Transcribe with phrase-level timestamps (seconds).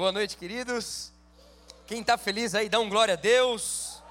[0.00, 1.12] Boa noite, queridos.
[1.86, 4.02] Quem está feliz aí, dá um glória a Deus.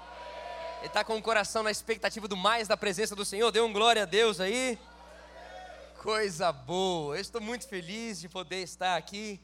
[0.78, 3.74] Ele está com o coração na expectativa do mais da presença do Senhor, dê um
[3.74, 4.78] glória a Deus aí.
[5.98, 7.16] Coisa boa.
[7.16, 9.42] Eu estou muito feliz de poder estar aqui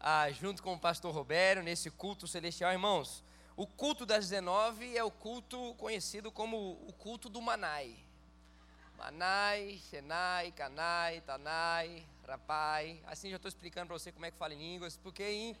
[0.00, 3.22] ah, junto com o pastor Robério nesse culto celestial, irmãos.
[3.54, 7.94] O culto das 19 é o culto conhecido como o culto do Manai.
[8.96, 12.98] Manai, Xenai, Canai, Tanai, Rapai.
[13.04, 15.54] Assim já estou explicando para você como é que fala em línguas, porque,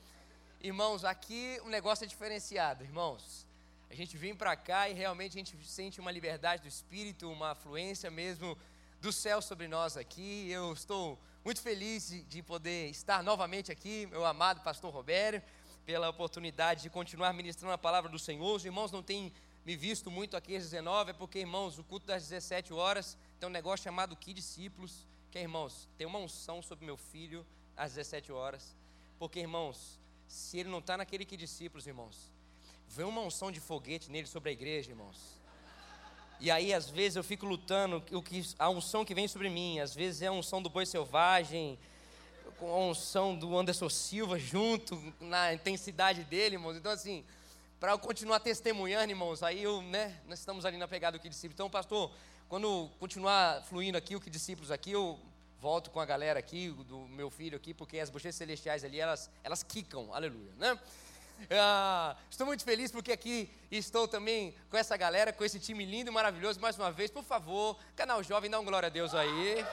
[0.62, 3.44] irmãos, aqui o negócio é diferenciado, irmãos.
[3.90, 7.54] A gente vem para cá e realmente a gente sente uma liberdade do espírito, uma
[7.54, 8.56] fluência mesmo
[9.00, 10.48] do céu sobre nós aqui.
[10.48, 15.44] Eu estou muito feliz de, de poder estar novamente aqui, meu amado pastor Roberto,
[15.84, 18.54] pela oportunidade de continuar ministrando a palavra do Senhor.
[18.54, 19.32] Os irmãos não têm
[19.66, 23.48] me visto muito aqui às 19, é porque, irmãos, o culto das 17 horas tem
[23.48, 27.44] um negócio chamado Que Discípulos, que é, irmãos, tem uma unção sobre meu filho
[27.76, 28.76] às 17 horas.
[29.18, 30.00] Porque, irmãos,
[30.32, 32.32] se ele não está naquele Que Discípulos, irmãos,
[32.88, 35.38] vem uma unção de foguete nele sobre a igreja, irmãos.
[36.40, 39.78] E aí, às vezes, eu fico lutando o que, a unção que vem sobre mim.
[39.78, 41.78] Às vezes é a unção do boi selvagem,
[42.58, 46.78] com a unção do Anderson Silva junto, na intensidade dele, irmãos.
[46.78, 47.22] Então, assim,
[47.78, 51.28] para eu continuar testemunhando, irmãos, aí eu, né, nós estamos ali na pegada do que
[51.28, 51.56] discípulos.
[51.56, 52.10] Então, pastor,
[52.48, 55.20] quando continuar fluindo aqui, o que discípulos aqui, eu
[55.62, 59.30] volto com a galera aqui, do meu filho aqui, porque as bochechas celestiais ali, elas,
[59.44, 60.76] elas quicam, aleluia, né?
[61.48, 66.10] Ah, estou muito feliz porque aqui estou também com essa galera, com esse time lindo
[66.10, 66.58] e maravilhoso.
[66.58, 69.64] Mais uma vez, por favor, canal jovem, dá um glória a Deus aí.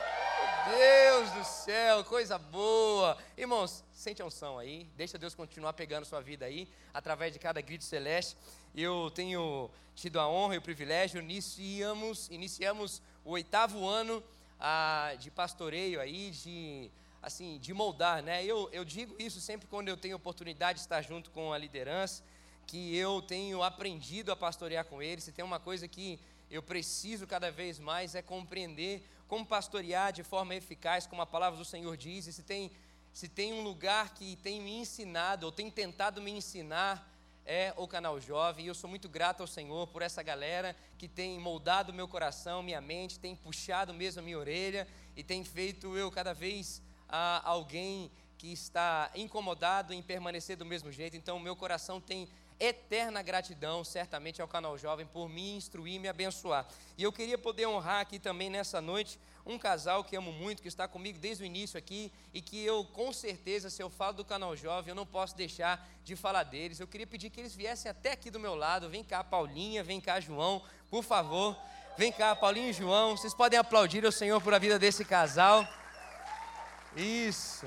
[0.78, 3.18] Deus do céu, coisa boa.
[3.36, 4.84] Irmãos, sente a unção aí.
[4.96, 8.38] Deixa Deus continuar pegando sua vida aí, através de cada grito celeste.
[8.76, 14.24] Eu tenho tido a honra e o privilégio, iniciamos, iniciamos o oitavo ano
[14.60, 18.44] ah, de pastoreio aí, de assim, de moldar, né?
[18.44, 22.24] Eu, eu digo isso sempre quando eu tenho oportunidade de estar junto com a liderança,
[22.66, 25.24] que eu tenho aprendido a pastorear com eles.
[25.24, 30.24] Se tem uma coisa que eu preciso cada vez mais é compreender como pastorear de
[30.24, 32.72] forma eficaz, como a palavra do Senhor diz, e se tem,
[33.14, 37.08] se tem um lugar que tem me ensinado, ou tem tentado me ensinar,
[37.52, 41.08] é o canal Jovem, e eu sou muito grato ao Senhor por essa galera que
[41.08, 45.98] tem moldado meu coração, minha mente, tem puxado mesmo a minha orelha, e tem feito
[45.98, 51.56] eu cada vez ah, alguém que está incomodado em permanecer do mesmo jeito, então meu
[51.56, 56.68] coração tem eterna gratidão, certamente, ao canal Jovem por me instruir e me abençoar.
[56.98, 60.68] E eu queria poder honrar aqui também nessa noite um casal que amo muito, que
[60.68, 64.26] está comigo desde o início aqui e que eu, com certeza, se eu falo do
[64.26, 66.80] canal Jovem, eu não posso deixar de falar deles.
[66.80, 68.90] Eu queria pedir que eles viessem até aqui do meu lado.
[68.90, 71.58] Vem cá, Paulinha, vem cá, João, por favor.
[71.98, 73.18] Vem cá, Paulinho e João.
[73.18, 75.68] Vocês podem aplaudir ao Senhor por a vida desse casal.
[76.96, 77.66] Isso.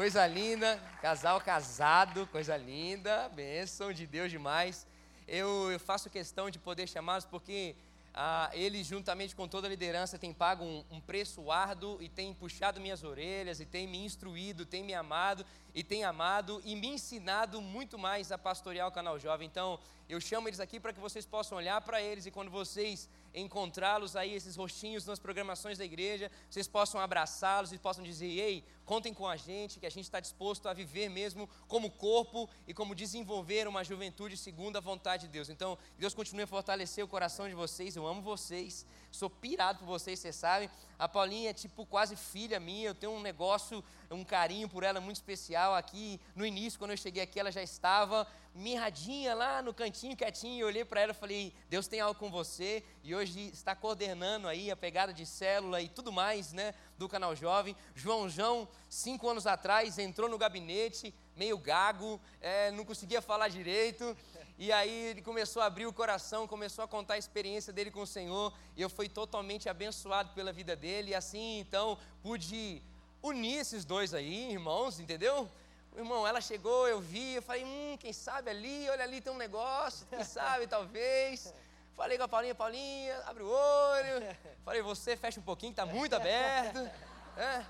[0.00, 4.86] Coisa linda, casal casado, coisa linda, bênção de Deus demais.
[5.28, 7.76] Eu, eu faço questão de poder chamá-los porque
[8.14, 12.32] ah, eles, juntamente com toda a liderança, têm pago um, um, preço árduo e têm
[12.32, 15.44] puxado minhas orelhas, e têm me instruído, têm me amado,
[15.74, 19.46] e têm amado e me ensinado muito mais a pastorear o canal Jovem.
[19.46, 19.78] Então,
[20.08, 24.16] eu chamo eles aqui para que vocês possam olhar para eles e quando vocês encontrá-los
[24.16, 29.14] aí, esses rostinhos nas programações da igreja, vocês possam abraçá-los e possam dizer: ei, contem
[29.14, 32.94] com a gente, que a gente está disposto a viver mesmo como corpo e como
[32.94, 35.48] desenvolver uma juventude segundo a vontade de Deus.
[35.48, 39.86] Então, Deus continue a fortalecer o coração de vocês, eu amo vocês, sou pirado por
[39.86, 40.70] vocês, vocês sabem.
[41.00, 45.00] A Paulinha é tipo quase filha minha, eu tenho um negócio, um carinho por ela
[45.00, 45.74] muito especial.
[45.74, 50.60] Aqui no início, quando eu cheguei aqui, ela já estava mirradinha lá no cantinho, quietinho.
[50.60, 52.84] Eu olhei para ela e falei: Deus tem algo com você.
[53.02, 57.34] E hoje está coordenando aí a pegada de célula e tudo mais, né, do canal
[57.34, 57.74] Jovem.
[57.94, 64.14] João João, cinco anos atrás, entrou no gabinete, meio gago, é, não conseguia falar direito.
[64.60, 68.02] E aí ele começou a abrir o coração, começou a contar a experiência dele com
[68.02, 68.52] o Senhor.
[68.76, 71.12] E eu fui totalmente abençoado pela vida dele.
[71.12, 72.82] E assim, então, pude
[73.22, 75.48] unir esses dois aí, irmãos, entendeu?
[75.96, 79.38] Irmão, ela chegou, eu vi, eu falei, hum, quem sabe ali, olha ali tem um
[79.38, 81.54] negócio, quem sabe, talvez.
[81.96, 84.36] Falei com a Paulinha, Paulinha, abre o olho.
[84.62, 86.78] Falei, você fecha um pouquinho, que está muito aberto.
[87.36, 87.64] É,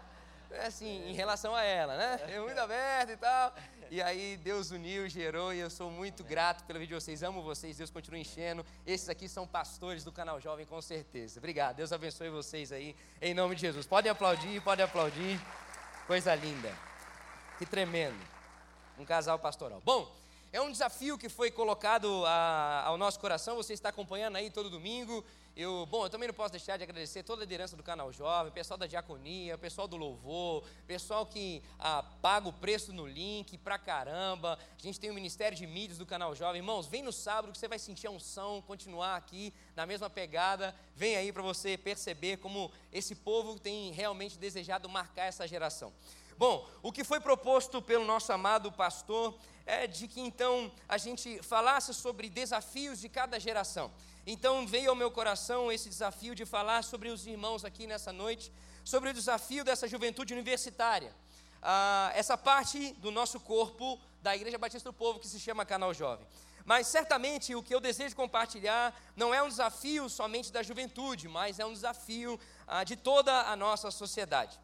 [0.53, 2.19] é assim, em relação a ela, né?
[2.26, 3.55] É muito aberto e tal.
[3.93, 7.25] E aí Deus uniu, gerou, e eu sou muito grato pelo vídeo de vocês.
[7.25, 8.65] Amo vocês, Deus continua enchendo.
[8.87, 11.41] Esses aqui são pastores do canal Jovem, com certeza.
[11.41, 13.89] Obrigado, Deus abençoe vocês aí, em nome de Jesus.
[13.89, 15.41] Podem aplaudir, podem aplaudir.
[16.07, 16.73] Coisa linda.
[17.59, 18.17] Que tremendo.
[18.97, 19.83] Um casal pastoral.
[19.85, 20.09] Bom,
[20.53, 23.55] É um desafio que foi colocado a, ao nosso coração.
[23.55, 25.25] Você está acompanhando aí todo domingo.
[25.56, 28.52] Eu, bom, eu também não posso deixar de agradecer toda a liderança do canal Jovem,
[28.52, 33.76] pessoal da diaconia, pessoal do louvor, pessoal que ah, paga o preço no link pra
[33.76, 34.56] caramba.
[34.79, 36.61] A gente tem o Ministério de Mídias do canal Jovem.
[36.61, 40.75] Irmãos, vem no sábado que você vai sentir a unção, continuar aqui na mesma pegada.
[40.94, 45.93] Vem aí para você perceber como esse povo tem realmente desejado marcar essa geração.
[46.38, 49.37] Bom, o que foi proposto pelo nosso amado pastor
[49.67, 53.91] é de que então a gente falasse sobre desafios de cada geração.
[54.32, 58.53] Então veio ao meu coração esse desafio de falar sobre os irmãos aqui nessa noite,
[58.85, 61.12] sobre o desafio dessa juventude universitária.
[61.61, 65.93] Ah, essa parte do nosso corpo da Igreja Batista do Povo que se chama Canal
[65.93, 66.25] Jovem.
[66.65, 71.59] Mas certamente o que eu desejo compartilhar não é um desafio somente da juventude, mas
[71.59, 72.38] é um desafio
[72.69, 74.56] ah, de toda a nossa sociedade.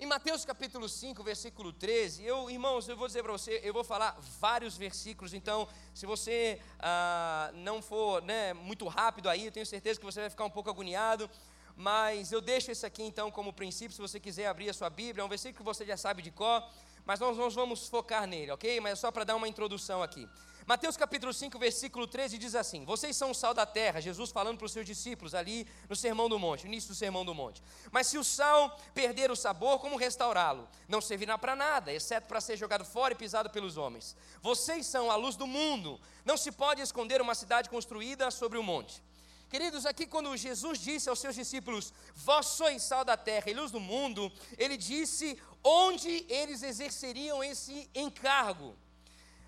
[0.00, 3.82] Em Mateus capítulo 5, versículo 13, eu, irmãos, eu vou dizer para você, eu vou
[3.82, 9.66] falar vários versículos, então, se você ah, não for né, muito rápido aí, eu tenho
[9.66, 11.28] certeza que você vai ficar um pouco agoniado,
[11.74, 15.20] mas eu deixo esse aqui então como princípio, se você quiser abrir a sua Bíblia,
[15.20, 16.62] é um versículo que você já sabe de cor,
[17.04, 18.78] mas nós, nós vamos focar nele, ok?
[18.78, 20.28] Mas é só para dar uma introdução aqui.
[20.68, 24.58] Mateus capítulo 5, versículo 13 diz assim: Vocês são o sal da terra, Jesus falando
[24.58, 27.62] para os seus discípulos ali no Sermão do Monte, no início do Sermão do Monte.
[27.90, 30.68] Mas se o sal perder o sabor, como restaurá-lo?
[30.86, 34.14] Não servirá para nada, exceto para ser jogado fora e pisado pelos homens.
[34.42, 35.98] Vocês são a luz do mundo.
[36.22, 39.02] Não se pode esconder uma cidade construída sobre o um monte.
[39.48, 43.70] Queridos, aqui quando Jesus disse aos seus discípulos: Vós sois sal da terra e luz
[43.70, 48.76] do mundo, ele disse onde eles exerceriam esse encargo.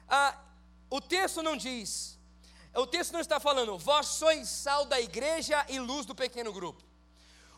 [0.08, 0.34] Ah,
[0.90, 2.18] o texto não diz,
[2.74, 6.82] o texto não está falando, vós sois sal da igreja e luz do pequeno grupo.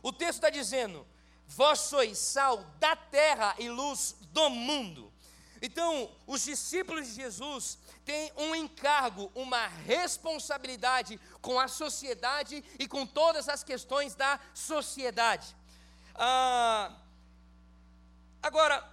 [0.02, 1.06] O texto está dizendo,
[1.46, 5.12] vós sois sal da terra e luz do mundo.
[5.60, 13.06] Então, os discípulos de Jesus têm um encargo, uma responsabilidade com a sociedade e com
[13.06, 15.54] todas as questões da sociedade.
[16.16, 16.96] Ah,
[18.42, 18.84] agora,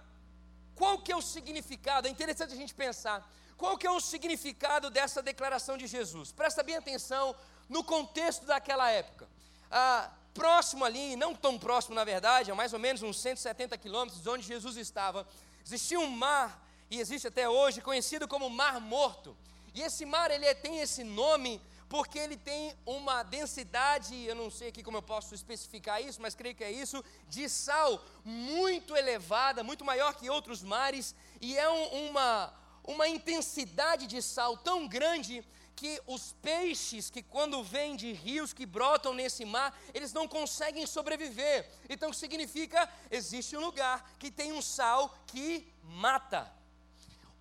[0.76, 2.06] qual que é o significado?
[2.06, 3.28] É interessante a gente pensar.
[3.60, 6.32] Qual que é o significado dessa declaração de Jesus?
[6.32, 7.36] Presta bem atenção
[7.68, 9.28] no contexto daquela época.
[9.70, 14.22] Ah, próximo ali, não tão próximo na verdade, a mais ou menos uns 170 quilômetros
[14.22, 15.28] de onde Jesus estava,
[15.62, 19.36] existia um mar, e existe até hoje, conhecido como Mar Morto.
[19.74, 24.68] E esse mar, ele tem esse nome porque ele tem uma densidade, eu não sei
[24.68, 29.62] aqui como eu posso especificar isso, mas creio que é isso, de sal muito elevada,
[29.62, 32.54] muito maior que outros mares, e é um, uma,
[32.84, 35.44] uma intensidade de sal tão grande
[35.76, 40.86] que os peixes que quando vêm de rios que brotam nesse mar, eles não conseguem
[40.86, 41.66] sobreviver.
[41.88, 46.52] Então significa existe um lugar que tem um sal que mata.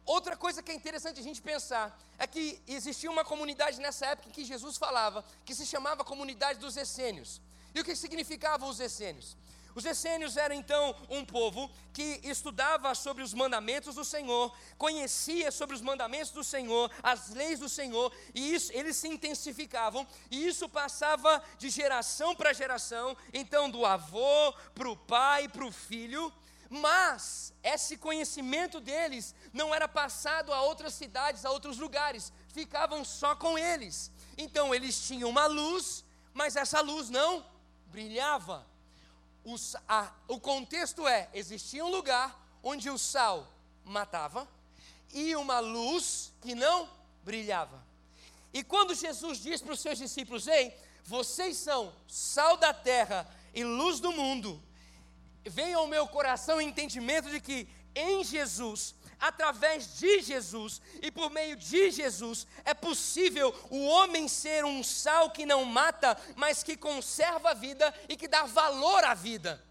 [0.05, 4.31] Outra coisa que é interessante a gente pensar é que existia uma comunidade nessa época
[4.31, 7.41] que Jesus falava, que se chamava comunidade dos essênios.
[7.75, 9.37] E o que significavam os essênios?
[9.79, 15.73] Os essênios eram então um povo que estudava sobre os mandamentos do Senhor, conhecia sobre
[15.73, 20.67] os mandamentos do Senhor, as leis do Senhor, e isso eles se intensificavam, e isso
[20.67, 26.29] passava de geração para geração, então do avô para o pai, para o filho,
[26.69, 33.33] mas esse conhecimento deles não era passado a outras cidades, a outros lugares, ficavam só
[33.33, 34.11] com eles.
[34.37, 36.03] Então eles tinham uma luz,
[36.33, 37.45] mas essa luz não
[37.87, 38.67] brilhava
[39.87, 43.47] a, o contexto é: existia um lugar onde o sal
[43.83, 44.47] matava
[45.13, 46.89] e uma luz que não
[47.23, 47.83] brilhava.
[48.53, 53.63] E quando Jesus diz para os seus discípulos: Ei, vocês são sal da terra e
[53.63, 54.61] luz do mundo,
[55.45, 61.29] veio ao meu coração o entendimento de que em Jesus através de Jesus e por
[61.29, 66.77] meio de Jesus é possível o homem ser um sal que não mata, mas que
[66.77, 69.61] conserva a vida e que dá valor à vida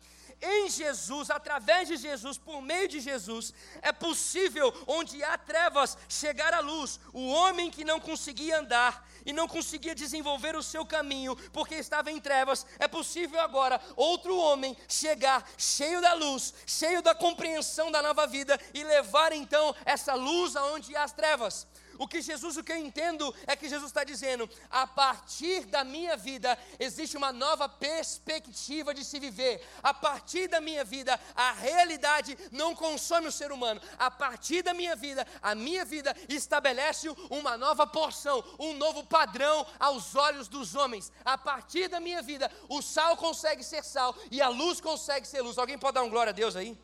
[0.40, 3.52] em Jesus, através de Jesus, por meio de Jesus,
[3.82, 7.00] é possível, onde há trevas, chegar à luz.
[7.12, 12.10] O homem que não conseguia andar e não conseguia desenvolver o seu caminho porque estava
[12.10, 18.00] em trevas, é possível agora outro homem chegar cheio da luz, cheio da compreensão da
[18.00, 21.66] nova vida e levar então essa luz aonde há as trevas.
[21.98, 25.82] O que Jesus, o que eu entendo é que Jesus está dizendo: a partir da
[25.82, 29.60] minha vida existe uma nova perspectiva de se viver.
[29.82, 33.80] A partir da minha vida, a realidade não consome o ser humano.
[33.98, 39.66] A partir da minha vida, a minha vida estabelece uma nova porção, um novo padrão
[39.78, 41.12] aos olhos dos homens.
[41.24, 45.42] A partir da minha vida, o sal consegue ser sal e a luz consegue ser
[45.42, 45.58] luz.
[45.58, 46.78] Alguém pode dar um glória a Deus aí?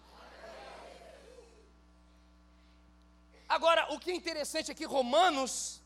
[3.57, 5.81] Agora, o que é interessante é que Romanos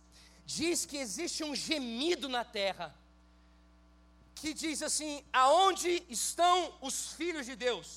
[0.57, 2.87] diz que existe um gemido na terra,
[4.35, 7.89] que diz assim: aonde estão os filhos de Deus?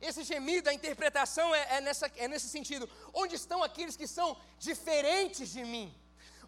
[0.00, 4.28] Esse gemido, a interpretação é, é, nessa, é nesse sentido: onde estão aqueles que são
[4.58, 5.94] diferentes de mim?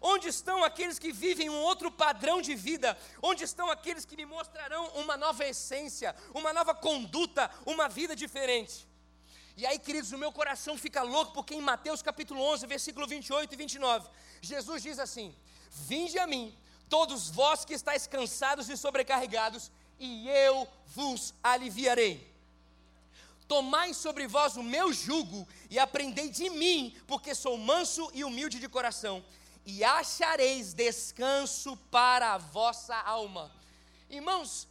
[0.01, 2.97] Onde estão aqueles que vivem um outro padrão de vida?
[3.21, 8.87] Onde estão aqueles que me mostrarão uma nova essência, uma nova conduta, uma vida diferente?
[9.55, 13.53] E aí, queridos, o meu coração fica louco, porque em Mateus capítulo 11, versículo 28
[13.53, 14.09] e 29,
[14.41, 15.35] Jesus diz assim:
[15.69, 16.55] Vinde a mim,
[16.89, 22.31] todos vós que estáis cansados e sobrecarregados, e eu vos aliviarei.
[23.47, 28.59] Tomai sobre vós o meu jugo e aprendei de mim, porque sou manso e humilde
[28.59, 29.23] de coração,
[29.65, 33.51] e achareis descanso para a vossa alma.
[34.09, 34.67] Irmãos,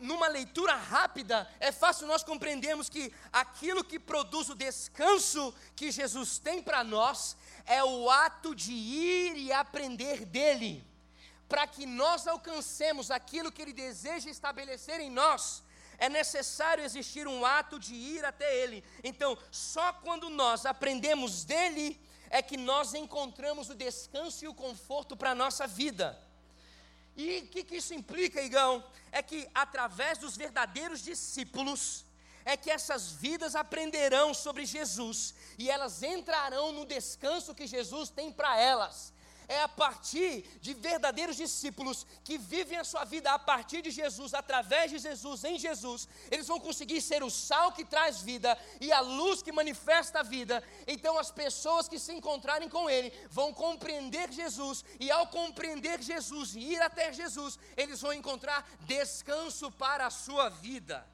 [0.00, 6.38] numa leitura rápida, é fácil nós compreendermos que aquilo que produz o descanso que Jesus
[6.38, 10.84] tem para nós é o ato de ir e aprender dele.
[11.48, 15.62] Para que nós alcancemos aquilo que ele deseja estabelecer em nós,
[15.96, 18.82] é necessário existir um ato de ir até ele.
[19.02, 22.00] Então, só quando nós aprendemos dele
[22.30, 26.20] é que nós encontramos o descanso e o conforto para a nossa vida.
[27.16, 28.84] E o que, que isso implica, Igão?
[29.10, 32.04] É que através dos verdadeiros discípulos,
[32.44, 38.30] é que essas vidas aprenderão sobre Jesus e elas entrarão no descanso que Jesus tem
[38.30, 39.12] para elas
[39.48, 44.34] é a partir de verdadeiros discípulos que vivem a sua vida a partir de Jesus,
[44.34, 48.92] através de Jesus, em Jesus, eles vão conseguir ser o sal que traz vida e
[48.92, 50.62] a luz que manifesta a vida.
[50.86, 56.54] Então, as pessoas que se encontrarem com Ele vão compreender Jesus, e ao compreender Jesus
[56.54, 61.06] e ir até Jesus, eles vão encontrar descanso para a sua vida.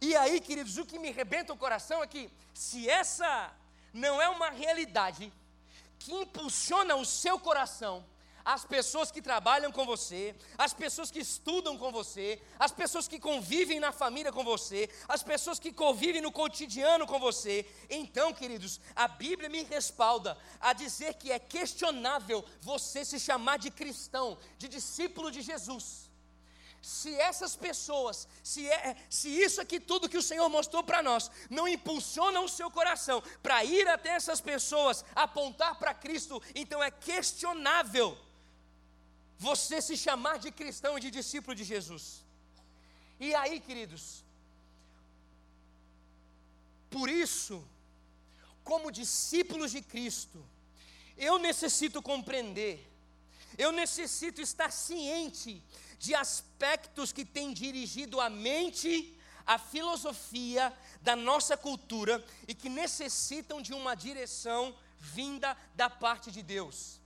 [0.00, 3.52] E aí, queridos, o que me rebenta o coração é que, se essa
[3.96, 5.32] não é uma realidade
[5.98, 8.04] que impulsiona o seu coração,
[8.44, 13.18] as pessoas que trabalham com você, as pessoas que estudam com você, as pessoas que
[13.18, 17.66] convivem na família com você, as pessoas que convivem no cotidiano com você.
[17.90, 23.70] Então, queridos, a Bíblia me respalda a dizer que é questionável você se chamar de
[23.70, 26.06] cristão, de discípulo de Jesus
[26.86, 31.28] se essas pessoas, se, é, se isso aqui tudo que o Senhor mostrou para nós,
[31.50, 36.88] não impulsiona o seu coração para ir até essas pessoas, apontar para Cristo, então é
[36.92, 38.16] questionável
[39.36, 42.22] você se chamar de cristão e de discípulo de Jesus.
[43.18, 44.22] E aí, queridos,
[46.88, 47.64] por isso,
[48.62, 50.38] como discípulos de Cristo,
[51.18, 52.88] eu necessito compreender,
[53.58, 55.60] eu necessito estar ciente
[55.98, 59.14] de aspectos que têm dirigido a mente,
[59.46, 66.42] a filosofia da nossa cultura e que necessitam de uma direção vinda da parte de
[66.42, 67.00] Deus.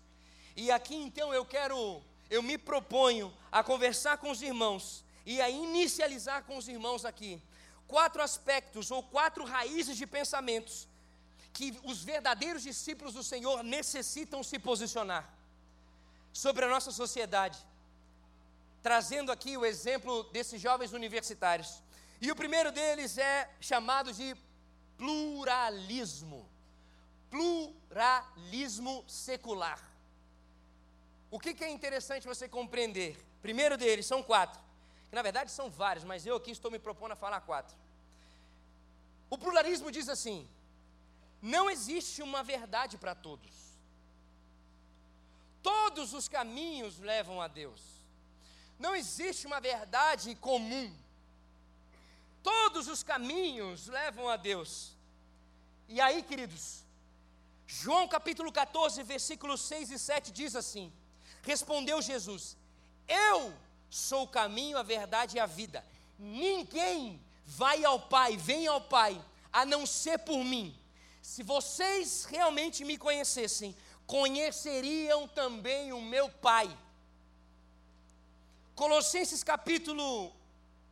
[0.56, 5.50] E aqui então eu quero, eu me proponho a conversar com os irmãos e a
[5.50, 7.40] inicializar com os irmãos aqui
[7.86, 10.88] quatro aspectos ou quatro raízes de pensamentos
[11.52, 15.28] que os verdadeiros discípulos do Senhor necessitam se posicionar
[16.32, 17.58] sobre a nossa sociedade
[18.82, 21.82] trazendo aqui o exemplo desses jovens universitários.
[22.20, 24.36] E o primeiro deles é chamado de
[24.96, 26.48] pluralismo.
[27.30, 29.80] Pluralismo secular.
[31.30, 33.16] O que, que é interessante você compreender?
[33.40, 34.60] Primeiro deles, são quatro.
[35.08, 37.76] Que na verdade são vários, mas eu aqui estou me propondo a falar quatro.
[39.28, 40.48] O pluralismo diz assim:
[41.40, 43.50] não existe uma verdade para todos.
[45.62, 47.99] Todos os caminhos levam a Deus.
[48.80, 50.90] Não existe uma verdade comum.
[52.42, 54.92] Todos os caminhos levam a Deus.
[55.86, 56.82] E aí, queridos,
[57.66, 60.90] João capítulo 14, versículos 6 e 7 diz assim:
[61.42, 62.56] Respondeu Jesus:
[63.06, 63.52] Eu
[63.90, 65.84] sou o caminho, a verdade e a vida.
[66.18, 69.22] Ninguém vai ao Pai, vem ao Pai,
[69.52, 70.74] a não ser por mim.
[71.20, 76.74] Se vocês realmente me conhecessem, conheceriam também o meu Pai.
[78.80, 80.32] Colossenses capítulo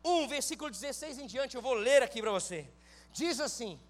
[0.05, 2.69] 1, versículo 16 em diante, eu vou ler aqui para você.
[3.15, 3.81] Diz assim: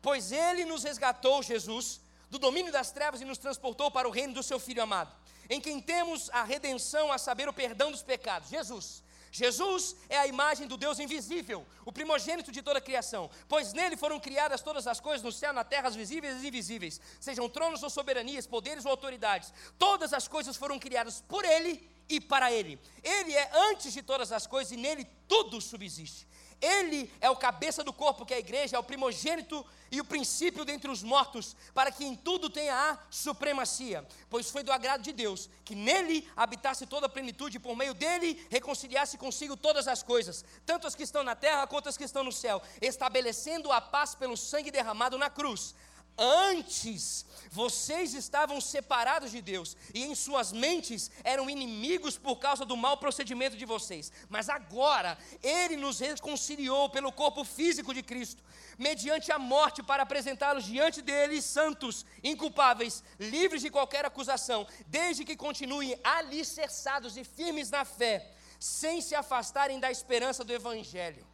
[0.00, 2.00] Pois ele nos resgatou, Jesus,
[2.30, 5.12] do domínio das trevas e nos transportou para o reino do seu Filho amado,
[5.50, 8.48] em quem temos a redenção, a saber, o perdão dos pecados.
[8.48, 9.02] Jesus.
[9.32, 13.96] Jesus é a imagem do Deus invisível, o primogênito de toda a criação, pois nele
[13.96, 17.82] foram criadas todas as coisas no céu, na terra, as visíveis e invisíveis, sejam tronos
[17.82, 22.78] ou soberanias, poderes ou autoridades, todas as coisas foram criadas por ele e para Ele.
[23.02, 26.26] Ele é antes de todas as coisas e nele tudo subsiste.
[26.60, 30.04] Ele é o cabeça do corpo, que é a igreja, é o primogênito e o
[30.04, 34.06] princípio dentre os mortos, para que em tudo tenha a supremacia.
[34.28, 37.94] Pois foi do agrado de Deus que nele habitasse toda a plenitude, e por meio
[37.94, 42.04] dele reconciliasse consigo todas as coisas, tanto as que estão na terra quanto as que
[42.04, 45.76] estão no céu, estabelecendo a paz pelo sangue derramado na cruz.
[46.18, 52.76] Antes, vocês estavam separados de Deus e em suas mentes eram inimigos por causa do
[52.76, 54.10] mau procedimento de vocês.
[54.28, 58.42] Mas agora, Ele nos reconciliou pelo corpo físico de Cristo,
[58.76, 65.36] mediante a morte, para apresentá-los diante dele santos, inculpáveis, livres de qualquer acusação, desde que
[65.36, 71.24] continuem alicerçados e firmes na fé, sem se afastarem da esperança do Evangelho.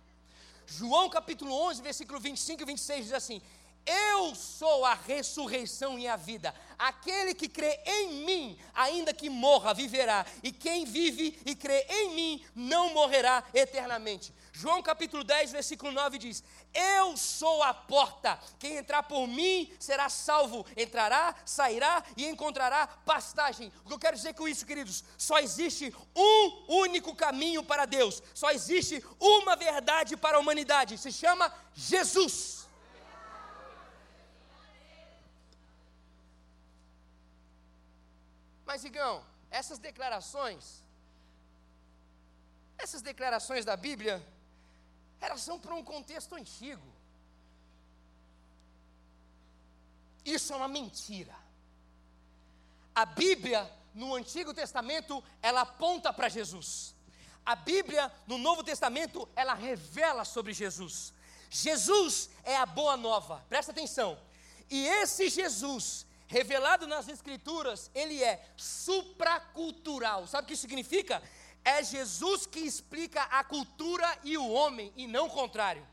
[0.66, 3.42] João capítulo 11, versículo 25 e 26 diz assim:
[3.86, 6.54] eu sou a ressurreição e a vida.
[6.78, 10.24] Aquele que crê em mim, ainda que morra, viverá.
[10.42, 14.32] E quem vive e crê em mim, não morrerá eternamente.
[14.52, 18.38] João capítulo 10, versículo 9 diz: Eu sou a porta.
[18.58, 20.64] Quem entrar por mim será salvo.
[20.76, 23.72] Entrará, sairá e encontrará pastagem.
[23.84, 25.04] O que eu quero dizer com isso, queridos?
[25.18, 28.22] Só existe um único caminho para Deus.
[28.32, 30.96] Só existe uma verdade para a humanidade.
[30.96, 32.63] Se chama Jesus.
[38.74, 40.82] Mas, Igão, essas declarações,
[42.76, 44.20] essas declarações da Bíblia,
[45.20, 46.82] elas são para um contexto antigo.
[50.24, 51.36] Isso é uma mentira.
[52.92, 56.96] A Bíblia, no Antigo Testamento, ela aponta para Jesus.
[57.46, 61.12] A Bíblia, no Novo Testamento, ela revela sobre Jesus.
[61.48, 64.18] Jesus é a boa nova, presta atenção.
[64.68, 70.26] E esse Jesus, revelado nas Escrituras, ele é supracultural.
[70.26, 71.22] Sabe o que significa?
[71.64, 75.86] É Jesus que explica a cultura e o homem, e não o contrário.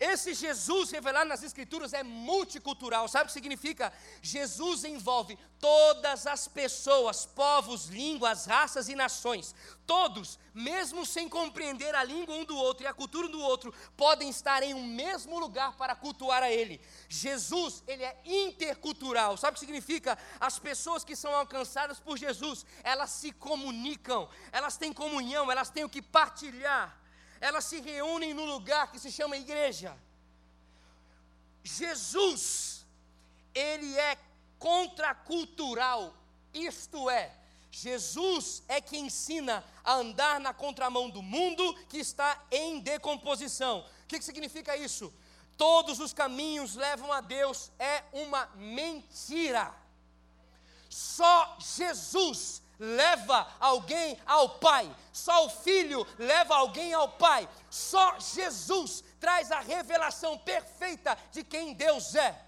[0.00, 3.06] Esse Jesus revelado nas Escrituras é multicultural.
[3.06, 3.92] Sabe o que significa?
[4.22, 9.54] Jesus envolve todas as pessoas, povos, línguas, raças e nações.
[9.86, 14.30] Todos, mesmo sem compreender a língua um do outro e a cultura do outro, podem
[14.30, 16.80] estar em um mesmo lugar para cultuar a Ele.
[17.06, 19.36] Jesus, Ele é intercultural.
[19.36, 20.16] Sabe o que significa?
[20.40, 25.84] As pessoas que são alcançadas por Jesus, elas se comunicam, elas têm comunhão, elas têm
[25.84, 26.99] o que partilhar
[27.40, 29.96] elas se reúnem no lugar que se chama igreja.
[31.64, 32.84] Jesus,
[33.54, 34.18] ele é
[34.58, 36.14] contracultural,
[36.52, 37.34] isto é,
[37.70, 43.86] Jesus é que ensina a andar na contramão do mundo que está em decomposição.
[44.04, 45.12] O que, que significa isso?
[45.56, 49.72] Todos os caminhos levam a Deus é uma mentira.
[50.88, 54.90] Só Jesus leva alguém ao Pai.
[55.12, 57.46] Só o Filho leva alguém ao Pai.
[57.68, 62.46] Só Jesus traz a revelação perfeita de quem Deus é.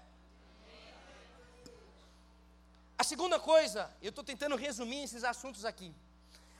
[2.97, 5.93] A segunda coisa, eu estou tentando resumir esses assuntos aqui.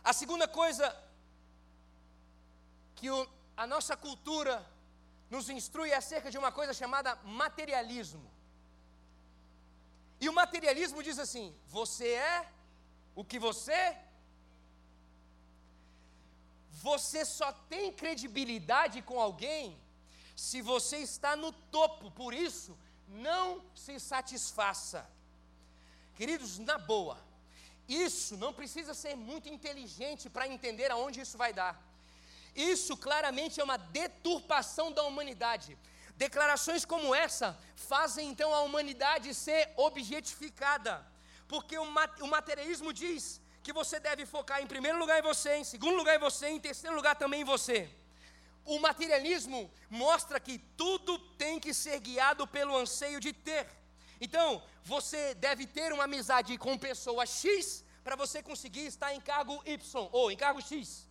[0.03, 0.95] A segunda coisa
[2.95, 4.65] que o, a nossa cultura
[5.29, 8.31] nos instrui é acerca de uma coisa chamada materialismo.
[10.19, 12.47] E o materialismo diz assim: você é
[13.15, 13.95] o que você
[16.83, 19.79] você só tem credibilidade com alguém
[20.35, 22.11] se você está no topo.
[22.11, 25.09] Por isso, não se satisfaça.
[26.17, 27.17] Queridos, na boa,
[27.87, 31.81] isso não precisa ser muito inteligente para entender aonde isso vai dar.
[32.55, 35.77] Isso claramente é uma deturpação da humanidade.
[36.15, 41.12] Declarações como essa fazem então a humanidade ser objetificada.
[41.53, 45.95] Porque o, materialismo diz que você deve focar em primeiro lugar em você, em segundo
[45.95, 47.77] lugar em você, em terceiro lugar também em você.
[48.65, 53.67] O materialismo mostra que tudo tem que ser guiado pelo anseio de ter.
[54.19, 59.61] Então, você deve ter uma amizade com pessoa X para você conseguir estar em cargo
[59.63, 61.07] Y ou em cargo X.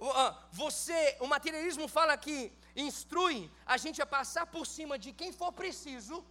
[0.00, 5.30] Ah, você, o materialismo fala que instrui a gente a passar por cima de quem
[5.30, 6.24] for preciso,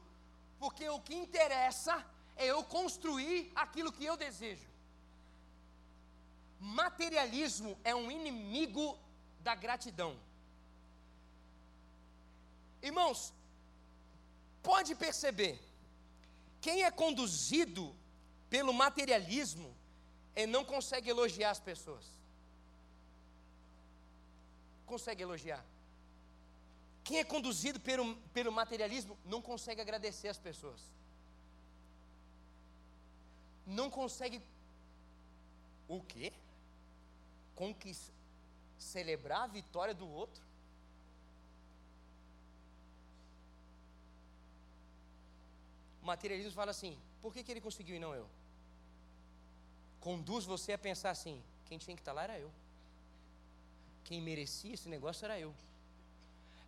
[0.60, 2.04] porque o que interessa
[2.36, 4.68] é eu construir aquilo que eu desejo.
[6.60, 8.98] Materialismo é um inimigo
[9.40, 10.18] da gratidão.
[12.82, 13.34] Irmãos,
[14.62, 15.60] pode perceber,
[16.60, 17.96] quem é conduzido
[18.50, 19.76] pelo materialismo
[20.36, 22.06] é não consegue elogiar as pessoas.
[24.86, 25.64] Consegue elogiar.
[27.04, 30.80] Quem é conduzido pelo, pelo materialismo não consegue agradecer as pessoas
[33.66, 34.42] não consegue
[35.88, 36.32] o quê?
[37.56, 38.14] Conquistar,
[38.78, 40.42] celebrar a vitória do outro?
[46.02, 48.28] O materialismo fala assim: por que, que ele conseguiu e não eu?
[50.00, 52.52] Conduz você a pensar assim: quem tinha que estar lá era eu.
[54.04, 55.54] Quem merecia esse negócio era eu.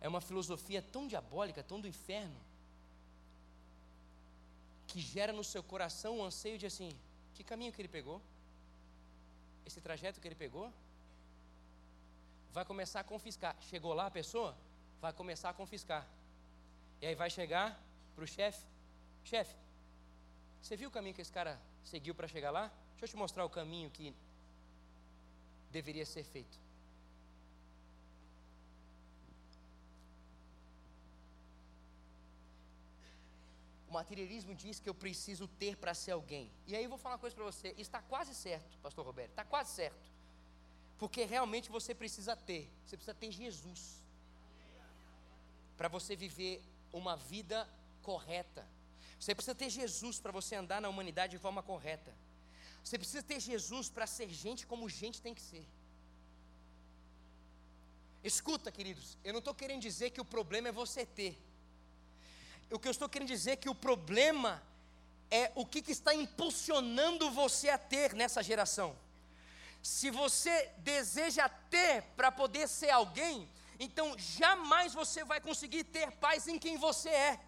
[0.00, 2.36] É uma filosofia tão diabólica, tão do inferno,
[4.94, 6.90] que gera no seu coração um anseio de assim:
[7.34, 8.22] que caminho que ele pegou?
[9.66, 10.72] Esse trajeto que ele pegou?
[12.52, 13.56] Vai começar a confiscar.
[13.60, 14.56] Chegou lá a pessoa?
[15.00, 16.06] Vai começar a confiscar.
[17.02, 17.76] E aí vai chegar
[18.14, 18.64] para o chefe:
[19.24, 19.56] chefe,
[20.62, 22.70] você viu o caminho que esse cara seguiu para chegar lá?
[22.92, 24.14] Deixa eu te mostrar o caminho que
[25.72, 26.56] deveria ser feito.
[33.94, 36.50] Materialismo diz que eu preciso ter para ser alguém.
[36.66, 37.74] E aí eu vou falar uma coisa para você.
[37.78, 39.30] Está quase certo, Pastor Roberto.
[39.30, 40.06] Está quase certo.
[40.98, 42.70] Porque realmente você precisa ter.
[42.84, 44.02] Você precisa ter Jesus.
[45.76, 47.68] Para você viver uma vida
[48.02, 48.66] correta.
[49.18, 52.12] Você precisa ter Jesus para você andar na humanidade de forma correta.
[52.82, 55.66] Você precisa ter Jesus para ser gente como gente tem que ser.
[58.22, 61.34] Escuta, queridos, eu não estou querendo dizer que o problema é você ter.
[62.70, 64.62] O que eu estou querendo dizer é que o problema
[65.30, 68.96] é o que, que está impulsionando você a ter nessa geração.
[69.82, 73.48] Se você deseja ter para poder ser alguém,
[73.78, 77.40] então jamais você vai conseguir ter paz em quem você é,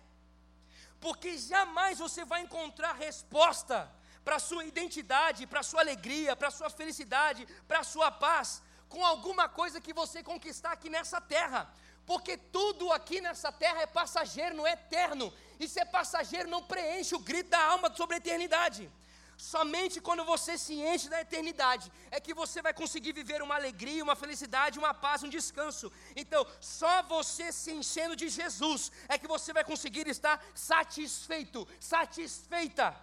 [1.00, 3.90] porque jamais você vai encontrar resposta
[4.24, 8.11] para a sua identidade, para a sua alegria, para a sua felicidade, para a sua
[8.11, 11.72] paz, com alguma coisa que você conquistar aqui nessa terra.
[12.07, 15.33] Porque tudo aqui nessa terra é passageiro, não é eterno.
[15.59, 18.90] E se é passageiro, não preenche o grito da alma sobre a eternidade.
[19.37, 24.03] Somente quando você se enche da eternidade é que você vai conseguir viver uma alegria,
[24.03, 25.92] uma felicidade, uma paz, um descanso.
[26.14, 32.97] Então, só você se enchendo de Jesus é que você vai conseguir estar satisfeito, satisfeita.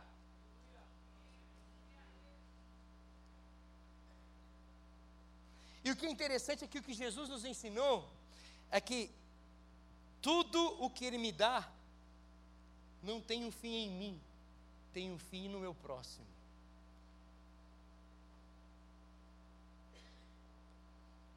[5.86, 8.10] E o que é interessante é que o que Jesus nos ensinou
[8.73, 9.12] é que
[10.19, 11.71] tudo o que Ele me dá
[13.03, 14.19] não tem um fim em mim,
[14.91, 16.25] tem um fim no meu próximo.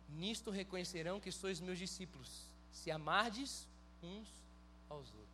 [0.09, 3.69] Nisto reconhecerão que sois meus discípulos, se amardes
[4.03, 4.27] uns
[4.89, 5.27] aos outros.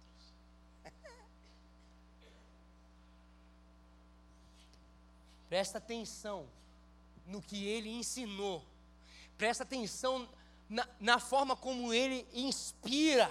[5.49, 6.49] Presta atenção
[7.29, 8.67] no que ele ensinou
[9.43, 10.29] Presta atenção
[10.73, 13.31] na, na forma como ele inspira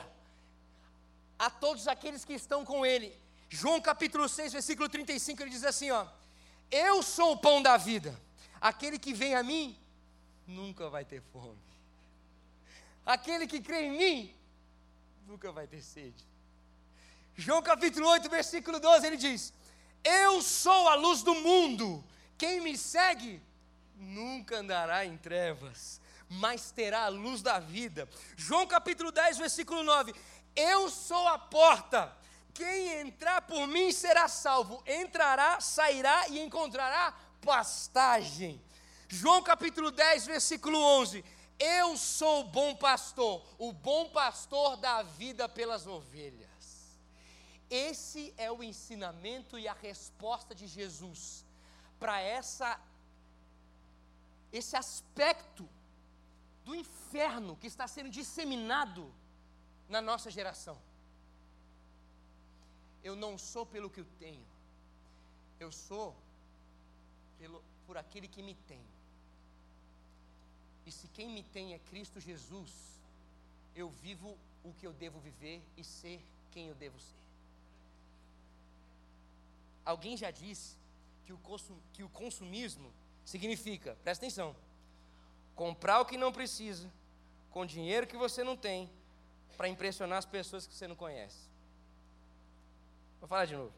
[1.39, 3.17] a todos aqueles que estão com ele.
[3.49, 6.05] João capítulo 6, versículo 35, ele diz assim: ó,
[6.69, 8.17] Eu sou o pão da vida.
[8.61, 9.75] Aquele que vem a mim
[10.45, 11.57] nunca vai ter fome.
[13.03, 14.35] Aquele que crê em mim
[15.27, 16.23] nunca vai ter sede.
[17.35, 19.51] João capítulo 8, versículo 12, ele diz:
[20.03, 22.03] Eu sou a luz do mundo.
[22.37, 23.41] Quem me segue
[23.97, 25.99] nunca andará em trevas,
[26.31, 28.07] mas terá a luz da vida.
[28.37, 30.15] João capítulo 10, versículo 9:
[30.55, 32.15] Eu sou a porta.
[32.53, 34.81] Quem entrar por mim será salvo.
[34.87, 38.61] Entrará, sairá e encontrará pastagem.
[39.09, 41.25] João capítulo 10, versículo 11:
[41.59, 46.47] Eu sou o bom pastor, o bom pastor dá vida pelas ovelhas.
[47.69, 51.45] Esse é o ensinamento e a resposta de Jesus
[51.99, 52.79] para essa
[54.51, 55.69] esse aspecto
[56.65, 59.11] do inferno que está sendo disseminado
[59.89, 60.77] na nossa geração.
[63.03, 64.45] Eu não sou pelo que eu tenho,
[65.59, 66.15] eu sou
[67.39, 68.79] pelo, por aquele que me tem.
[70.85, 72.71] E se quem me tem é Cristo Jesus,
[73.75, 76.21] eu vivo o que eu devo viver e ser
[76.51, 77.21] quem eu devo ser.
[79.83, 80.75] Alguém já disse
[81.25, 82.91] que o, consumismo
[83.25, 84.55] significa, presta atenção,
[85.55, 86.89] comprar o que não precisa,
[87.51, 88.89] com dinheiro que você não tem,
[89.57, 91.37] para impressionar as pessoas que você não conhece.
[93.19, 93.73] Vou falar de novo.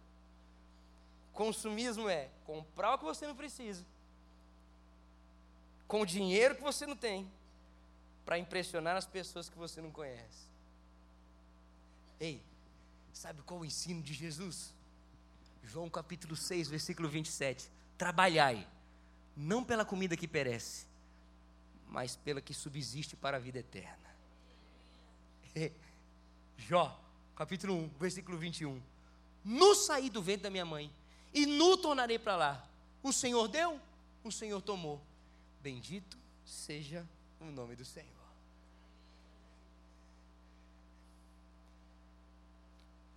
[1.33, 3.83] Consumismo é comprar o que você não precisa,
[5.87, 7.29] com dinheiro que você não tem,
[8.25, 10.47] para impressionar as pessoas que você não conhece.
[12.19, 12.41] Ei,
[13.11, 14.73] sabe qual o ensino de Jesus?
[15.63, 17.69] João capítulo 6, versículo 27.
[17.97, 18.67] Trabalhai,
[19.35, 20.85] não pela comida que perece,
[21.93, 24.09] mas pela que subsiste para a vida eterna.
[26.57, 26.99] Jó,
[27.35, 28.81] capítulo 1, versículo 21.
[29.45, 30.91] No saí do ventre da minha mãe,
[31.31, 32.67] e no tornarei para lá.
[33.03, 33.79] O Senhor deu,
[34.23, 34.99] o Senhor tomou.
[35.61, 37.07] Bendito seja
[37.39, 38.11] o nome do Senhor.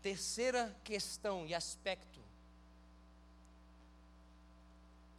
[0.02, 2.20] terceira questão e aspecto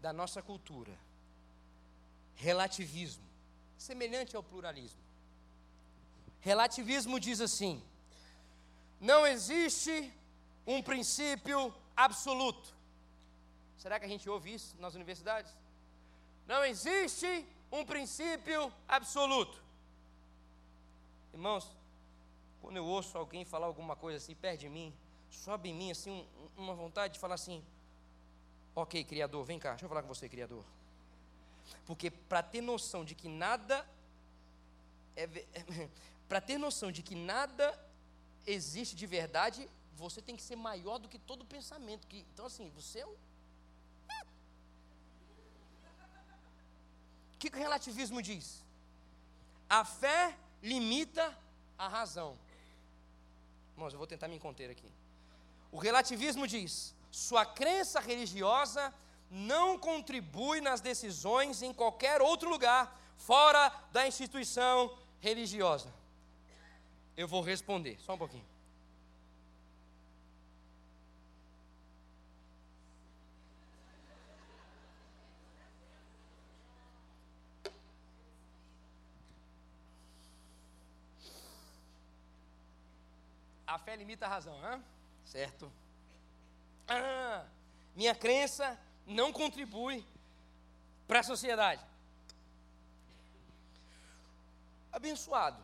[0.01, 0.97] da nossa cultura,
[2.37, 3.26] relativismo,
[3.77, 4.99] semelhante ao pluralismo.
[6.39, 7.83] Relativismo diz assim:
[8.99, 10.13] não existe
[10.65, 12.75] um princípio absoluto.
[13.77, 15.53] Será que a gente ouve isso nas universidades?
[16.47, 19.61] Não existe um princípio absoluto.
[21.33, 21.71] Irmãos,
[22.61, 24.93] quando eu ouço alguém falar alguma coisa assim perto de mim,
[25.29, 27.63] sobe em mim assim um, uma vontade de falar assim:
[28.75, 30.63] Ok, Criador, vem cá, deixa eu falar com você, Criador.
[31.85, 33.85] Porque para ter noção de que nada
[35.17, 35.27] é,
[36.29, 37.67] para ter noção de que nada
[38.45, 42.07] existe de verdade, você tem que ser maior do que todo pensamento.
[42.07, 43.09] Que, então, assim, você é o.
[47.33, 48.63] O que, que o relativismo diz?
[49.69, 51.37] A fé limita
[51.77, 52.35] a razão.
[53.73, 54.91] Irmãos, eu vou tentar me conter aqui.
[55.71, 58.91] O relativismo diz: sua crença religiosa
[59.29, 65.93] não contribui nas decisões em qualquer outro lugar fora da instituição religiosa.
[67.15, 68.45] Eu vou responder, só um pouquinho.
[83.65, 84.55] A fé limita a razão,
[85.25, 85.71] certo?
[86.87, 87.43] Ah,
[87.95, 90.05] minha crença não contribui
[91.07, 91.81] para a sociedade.
[94.91, 95.63] Abençoado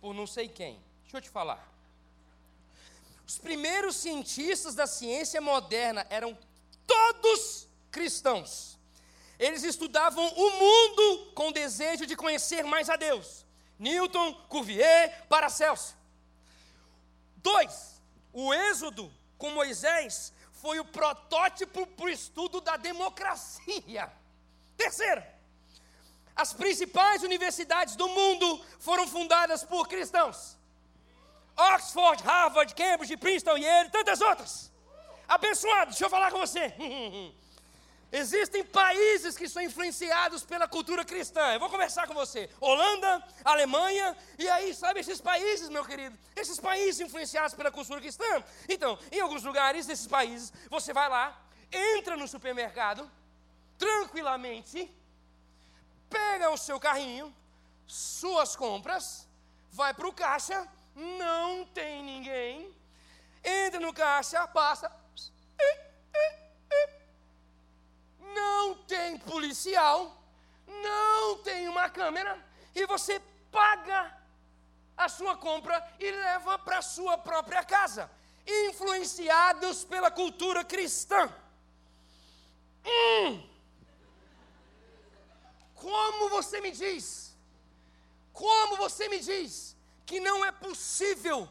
[0.00, 0.78] por não sei quem.
[1.02, 1.66] Deixa eu te falar.
[3.26, 6.36] Os primeiros cientistas da ciência moderna eram
[6.86, 8.78] todos cristãos.
[9.38, 13.46] Eles estudavam o mundo com desejo de conhecer mais a Deus.
[13.78, 15.96] Newton, Cuvier, Paracelso.
[17.36, 18.00] Dois,
[18.32, 24.08] o Êxodo com Moisés foi o protótipo para o estudo da democracia.
[24.78, 25.20] Terceiro,
[26.36, 30.56] as principais universidades do mundo foram fundadas por cristãos.
[31.56, 34.70] Oxford, Harvard, Cambridge, Princeton, Yale, tantas outras.
[35.26, 36.72] Abençoado, deixa eu falar com você.
[38.12, 41.54] Existem países que são influenciados pela cultura cristã.
[41.54, 42.50] Eu vou conversar com você.
[42.60, 46.18] Holanda, Alemanha, e aí, sabe esses países, meu querido?
[46.36, 48.44] Esses países influenciados pela cultura cristã.
[48.68, 51.40] Então, em alguns lugares desses países, você vai lá,
[51.72, 53.10] entra no supermercado,
[53.78, 54.94] tranquilamente,
[56.10, 57.34] pega o seu carrinho,
[57.86, 59.26] suas compras,
[59.70, 62.76] vai para o caixa, não tem ninguém,
[63.42, 65.01] entra no caixa, passa
[68.34, 70.22] não tem policial,
[70.66, 72.38] não tem uma câmera,
[72.74, 74.16] e você paga
[74.96, 78.10] a sua compra e leva para a sua própria casa,
[78.46, 81.32] influenciados pela cultura cristã.
[82.84, 83.48] Hum.
[85.74, 87.36] Como você me diz?
[88.32, 91.48] Como você me diz que não é possível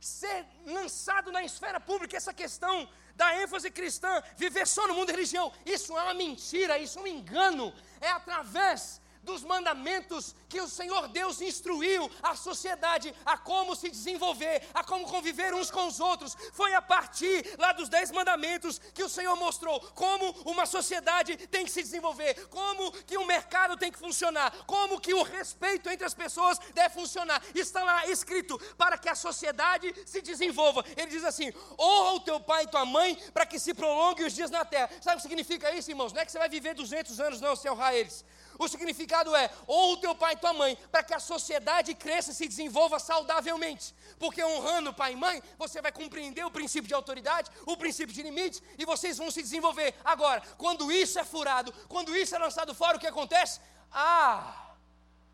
[0.00, 5.12] ser lançado na esfera pública essa questão da ênfase cristã, viver só no mundo da
[5.12, 5.52] religião.
[5.64, 7.72] Isso é uma mentira, isso é um engano.
[8.00, 14.62] É através dos mandamentos que o Senhor Deus instruiu a sociedade a como se desenvolver,
[14.72, 16.36] a como conviver uns com os outros.
[16.52, 21.64] Foi a partir lá dos dez mandamentos que o Senhor mostrou como uma sociedade tem
[21.64, 26.06] que se desenvolver, como que o mercado tem que funcionar, como que o respeito entre
[26.06, 27.42] as pessoas deve funcionar.
[27.54, 30.84] Está lá escrito para que a sociedade se desenvolva.
[30.96, 34.34] Ele diz assim: honra o teu pai e tua mãe para que se prolongue os
[34.34, 34.90] dias na terra.
[35.00, 36.12] Sabe o que significa isso, irmãos?
[36.12, 38.24] Não é que você vai viver 200 anos, não, sem honrar eles.
[38.58, 42.32] O significado é: ou o teu pai e tua mãe, para que a sociedade cresça
[42.32, 43.94] e se desenvolva saudavelmente.
[44.18, 48.22] Porque honrando pai e mãe, você vai compreender o princípio de autoridade, o princípio de
[48.22, 49.94] limite, e vocês vão se desenvolver.
[50.04, 53.60] Agora, quando isso é furado, quando isso é lançado fora, o que acontece?
[53.92, 54.74] Ah,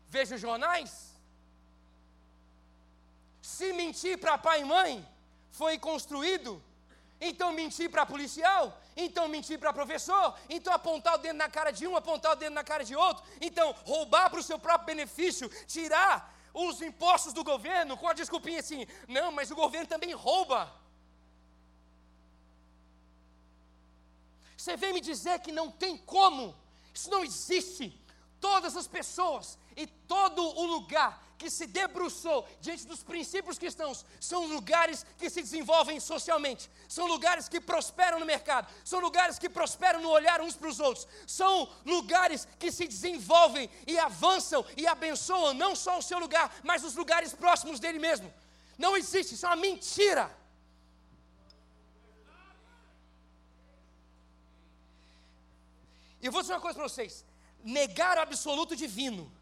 [0.09, 1.11] veja os jornais.
[3.41, 5.07] Se mentir para pai e mãe
[5.51, 6.61] foi construído
[7.21, 11.87] então mentir para policial, então mentir para professor, então apontar o dedo na cara de
[11.87, 15.49] um, apontar o dedo na cara de outro, então roubar para o seu próprio benefício,
[15.67, 20.71] tirar os impostos do governo com a desculpinha assim, não, mas o governo também rouba.
[24.57, 26.55] Você vem me dizer que não tem como,
[26.93, 27.99] isso não existe.
[28.39, 34.45] Todas as pessoas e todo o lugar que se debruçou diante dos princípios cristãos, são
[34.45, 39.99] lugares que se desenvolvem socialmente, são lugares que prosperam no mercado, são lugares que prosperam
[40.03, 45.55] no olhar uns para os outros, são lugares que se desenvolvem e avançam e abençoam
[45.55, 48.31] não só o seu lugar, mas os lugares próximos dele mesmo.
[48.77, 50.29] Não existe, isso é uma mentira.
[56.21, 57.25] E eu vou dizer uma coisa para vocês:
[57.63, 59.40] negar o absoluto divino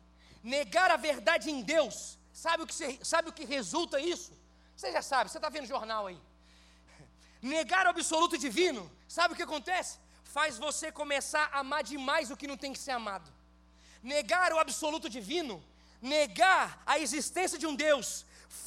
[0.56, 1.96] negar a verdade em Deus,
[2.44, 2.76] sabe o que,
[3.14, 4.32] sabe o que resulta isso?
[4.76, 6.20] Você já sabe, você está vendo jornal aí.
[7.56, 8.84] Negar o absoluto divino,
[9.18, 9.94] sabe o que acontece?
[10.38, 13.30] Faz você começar a amar demais o que não tem que ser amado.
[14.14, 15.56] Negar o absoluto divino,
[16.18, 18.08] negar a existência de um Deus,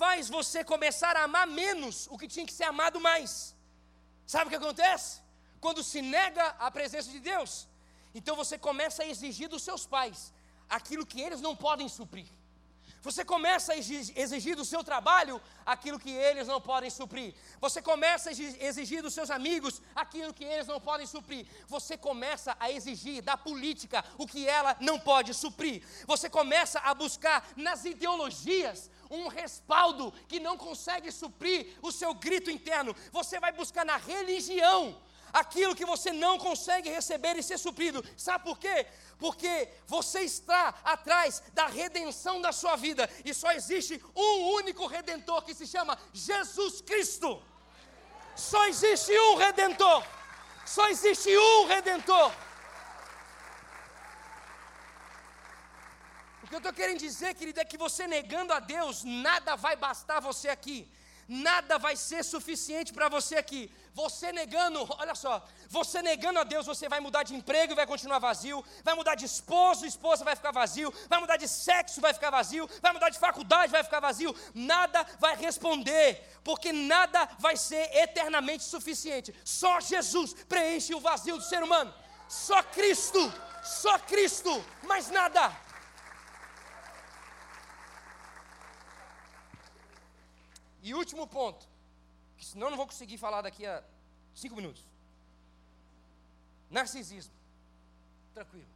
[0.00, 3.32] faz você começar a amar menos o que tinha que ser amado mais.
[4.34, 5.10] Sabe o que acontece?
[5.64, 7.52] Quando se nega a presença de Deus,
[8.18, 10.32] então você começa a exigir dos seus pais
[10.78, 12.26] aquilo que eles não podem suprir.
[13.02, 17.34] Você começa a exigir do seu trabalho aquilo que eles não podem suprir.
[17.60, 21.44] Você começa a exigir dos seus amigos aquilo que eles não podem suprir.
[21.66, 25.82] Você começa a exigir da política o que ela não pode suprir.
[26.06, 32.52] Você começa a buscar nas ideologias um respaldo que não consegue suprir o seu grito
[32.52, 32.94] interno.
[33.10, 34.96] Você vai buscar na religião
[35.32, 38.04] aquilo que você não consegue receber e ser suprido.
[38.16, 38.86] Sabe por quê?
[39.24, 45.42] Porque você está atrás da redenção da sua vida e só existe um único redentor
[45.46, 47.30] que se chama Jesus Cristo.
[48.34, 50.04] Só existe um redentor.
[50.66, 52.32] Só existe um redentor.
[56.42, 59.76] O que eu estou querendo dizer, querido, é que você negando a Deus, nada vai
[59.76, 60.78] bastar você aqui
[61.28, 63.70] nada vai ser suficiente para você aqui.
[63.94, 67.86] Você negando, olha só, você negando a Deus, você vai mudar de emprego e vai
[67.86, 72.14] continuar vazio, vai mudar de esposo, esposa vai ficar vazio, vai mudar de sexo, vai
[72.14, 77.54] ficar vazio, vai mudar de faculdade, vai ficar vazio, nada vai responder, porque nada vai
[77.54, 79.34] ser eternamente suficiente.
[79.44, 81.92] Só Jesus preenche o vazio do ser humano.
[82.28, 83.30] Só Cristo,
[83.62, 85.54] só Cristo, mais nada.
[90.82, 91.71] E último ponto,
[92.42, 93.84] que senão eu não vou conseguir falar daqui a
[94.34, 94.84] cinco minutos.
[96.68, 97.32] Narcisismo.
[98.34, 98.66] Tranquilo.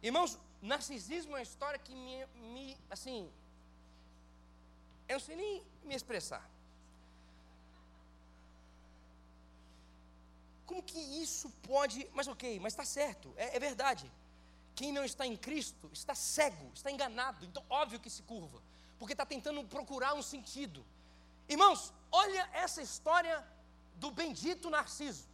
[0.00, 3.28] Irmãos, narcisismo é uma história que me, me assim,
[5.08, 6.48] eu não sei nem me expressar.
[10.64, 12.08] Como que isso pode.
[12.14, 14.08] Mas ok, mas está certo, é, é, verdade.
[14.76, 18.62] Quem não está em Cristo está cego, está enganado, então óbvio que se curva
[18.98, 20.84] porque está tentando procurar um sentido.
[21.48, 23.44] Irmãos, olha essa história
[23.96, 25.26] do bendito Narciso.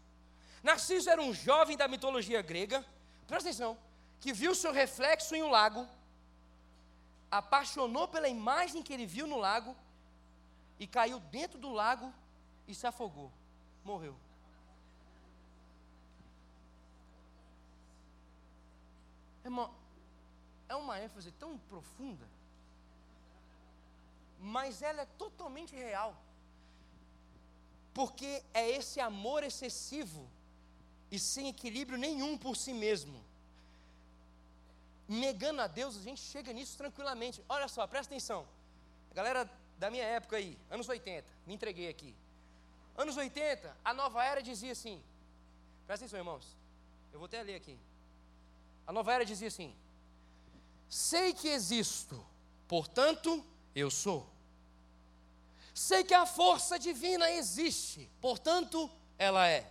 [0.62, 2.84] Narciso era um jovem da mitologia grega,
[3.26, 3.78] presta atenção,
[4.20, 5.88] que viu seu reflexo em um lago,
[7.30, 9.74] apaixonou pela imagem que ele viu no lago
[10.78, 12.12] e caiu dentro do lago
[12.66, 13.30] e se afogou,
[13.84, 14.16] morreu.
[19.44, 19.72] Irmão,
[20.68, 22.26] é uma ênfase tão profunda
[24.40, 26.16] mas ela é totalmente real.
[27.92, 30.28] Porque é esse amor excessivo
[31.10, 33.22] e sem equilíbrio nenhum por si mesmo.
[35.06, 37.44] Negando a Deus, a gente chega nisso tranquilamente.
[37.48, 38.46] Olha só, presta atenção.
[39.10, 42.14] A galera da minha época aí, anos 80, me entreguei aqui.
[42.96, 45.02] Anos 80, a nova era dizia assim:
[45.86, 46.56] presta atenção, irmãos.
[47.12, 47.76] Eu vou até ler aqui.
[48.86, 49.74] A nova era dizia assim:
[50.88, 52.24] Sei que existo,
[52.68, 54.28] portanto, eu sou.
[55.74, 59.70] Sei que a força divina existe, portanto, ela é.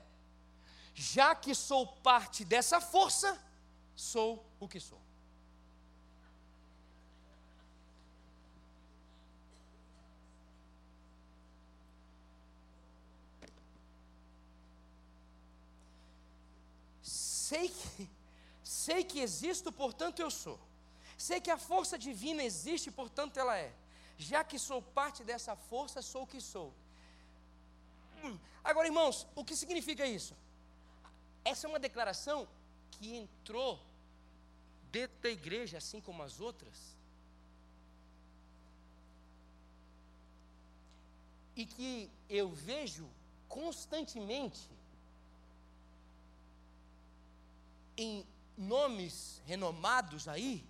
[0.96, 3.40] Já que sou parte dessa força,
[3.96, 5.00] sou o que sou.
[17.02, 18.10] Sei que,
[18.64, 20.60] sei que existo, portanto eu sou.
[21.18, 23.74] Sei que a força divina existe, portanto ela é
[24.20, 26.74] já que sou parte dessa força, sou o que sou.
[28.22, 28.38] Hum.
[28.62, 30.36] Agora, irmãos, o que significa isso?
[31.46, 32.48] Essa é uma declaração
[32.92, 33.80] que entrou
[34.92, 36.98] dentro da igreja, assim como as outras,
[41.56, 43.10] e que eu vejo
[43.48, 44.70] constantemente
[47.96, 48.26] em
[48.58, 50.66] nomes renomados aí,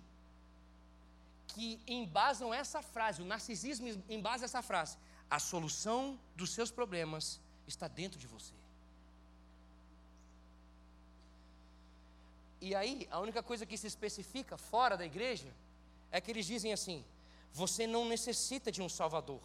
[1.50, 4.96] que embasam essa frase, o narcisismo embasa essa frase:
[5.30, 8.54] a solução dos seus problemas está dentro de você.
[12.60, 15.50] E aí, a única coisa que se especifica fora da igreja
[16.12, 17.04] é que eles dizem assim:
[17.52, 19.40] você não necessita de um salvador.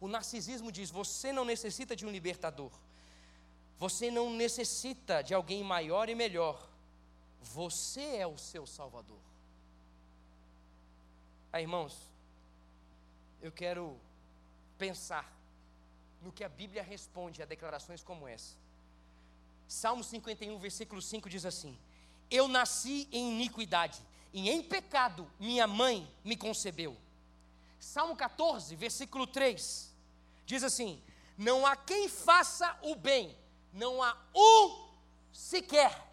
[0.00, 2.70] O narcisismo diz: você não necessita de um libertador.
[3.78, 6.66] Você não necessita de alguém maior e melhor.
[7.42, 9.18] Você é o seu salvador.
[11.56, 11.96] Ah, irmãos,
[13.40, 13.98] eu quero
[14.76, 15.24] pensar
[16.20, 18.54] no que a Bíblia responde a declarações como essa.
[19.66, 21.74] Salmo 51, versículo 5 diz assim:
[22.30, 24.02] Eu nasci em iniquidade,
[24.34, 26.94] e em pecado minha mãe me concebeu.
[27.80, 29.90] Salmo 14, versículo 3
[30.44, 31.02] diz assim:
[31.38, 33.34] Não há quem faça o bem,
[33.72, 34.90] não há um
[35.32, 36.06] sequer,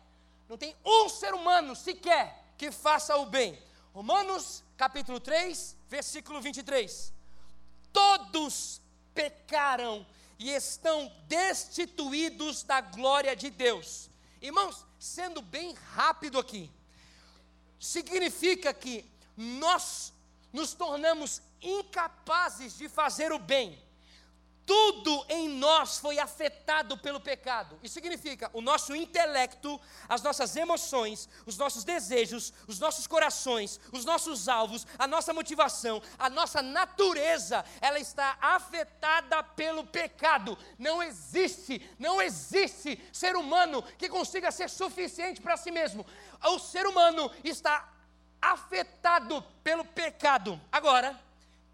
[0.47, 3.61] não tem um ser humano sequer que faça o bem.
[3.93, 7.13] Romanos capítulo 3, versículo 23.
[7.91, 8.81] Todos
[9.13, 10.05] pecaram
[10.39, 14.09] e estão destituídos da glória de Deus.
[14.41, 16.69] Irmãos, sendo bem rápido aqui,
[17.79, 19.05] significa que
[19.35, 20.13] nós
[20.51, 23.82] nos tornamos incapazes de fazer o bem
[24.65, 27.77] tudo em nós foi afetado pelo pecado.
[27.83, 34.05] Isso significa o nosso intelecto, as nossas emoções, os nossos desejos, os nossos corações, os
[34.05, 40.57] nossos alvos, a nossa motivação, a nossa natureza, ela está afetada pelo pecado.
[40.77, 46.05] Não existe, não existe ser humano que consiga ser suficiente para si mesmo.
[46.45, 47.89] O ser humano está
[48.41, 50.59] afetado pelo pecado.
[50.71, 51.19] Agora,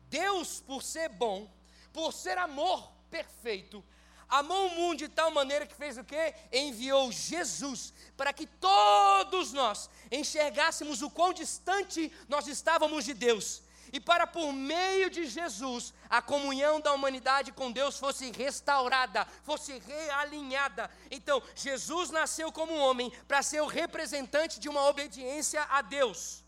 [0.09, 1.47] Deus, por ser bom,
[1.93, 3.83] por ser amor perfeito,
[4.27, 6.35] amou o mundo de tal maneira que fez o quê?
[6.51, 13.63] Enviou Jesus para que todos nós enxergássemos o quão distante nós estávamos de Deus.
[13.91, 19.79] E para por meio de Jesus, a comunhão da humanidade com Deus fosse restaurada, fosse
[19.79, 20.89] realinhada.
[21.09, 26.43] Então, Jesus nasceu como homem para ser o representante de uma obediência a Deus.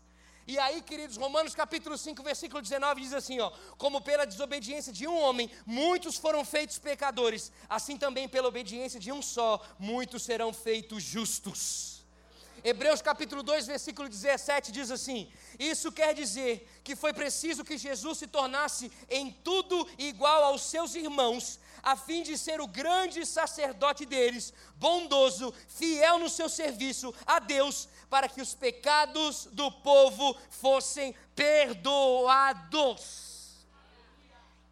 [0.46, 5.06] E aí, queridos, Romanos capítulo 5, versículo 19 diz assim, ó: Como pela desobediência de
[5.06, 10.52] um homem, muitos foram feitos pecadores, assim também pela obediência de um só, muitos serão
[10.52, 12.02] feitos justos.
[12.64, 15.28] Hebreus capítulo 2, versículo 17 diz assim:
[15.58, 20.94] Isso quer dizer que foi preciso que Jesus se tornasse em tudo igual aos seus
[20.94, 27.38] irmãos, a fim de ser o grande sacerdote deles, bondoso, fiel no seu serviço a
[27.38, 33.31] Deus, para que os pecados do povo fossem perdoados.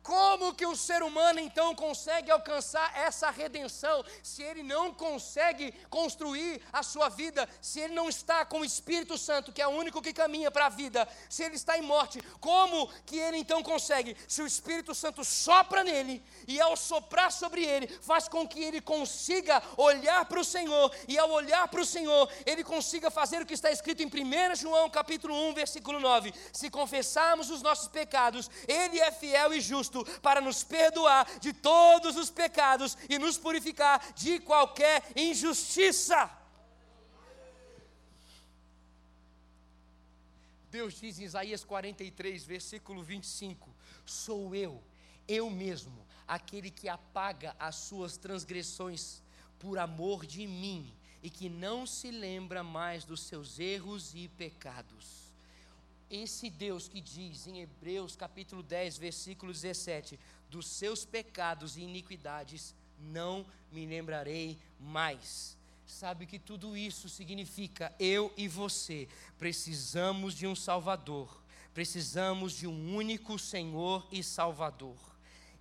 [0.02, 6.62] Como que o ser humano então consegue alcançar essa redenção se ele não consegue construir
[6.72, 10.00] a sua vida, se ele não está com o Espírito Santo, que é o único
[10.00, 12.22] que caminha para a vida, se ele está em morte?
[12.40, 14.16] Como que ele então consegue?
[14.26, 18.80] Se o Espírito Santo sopra nele e ao soprar sobre ele, faz com que ele
[18.80, 23.46] consiga olhar para o Senhor e ao olhar para o Senhor, ele consiga fazer o
[23.46, 28.50] que está escrito em 1 João capítulo 1, versículo 9: Se confessarmos os nossos pecados,
[28.66, 29.89] ele é fiel e justo
[30.20, 36.30] para nos perdoar de todos os pecados e nos purificar de qualquer injustiça.
[40.70, 43.68] Deus diz em Isaías 43, versículo 25:
[44.06, 44.82] Sou eu,
[45.26, 49.22] eu mesmo, aquele que apaga as suas transgressões
[49.58, 55.29] por amor de mim e que não se lembra mais dos seus erros e pecados
[56.10, 60.18] esse Deus que diz em Hebreus capítulo 10, versículo 17:
[60.50, 65.56] dos seus pecados e iniquidades não me lembrarei mais.
[65.86, 69.08] Sabe que tudo isso significa eu e você
[69.38, 71.42] precisamos de um Salvador,
[71.72, 75.09] precisamos de um único Senhor e Salvador.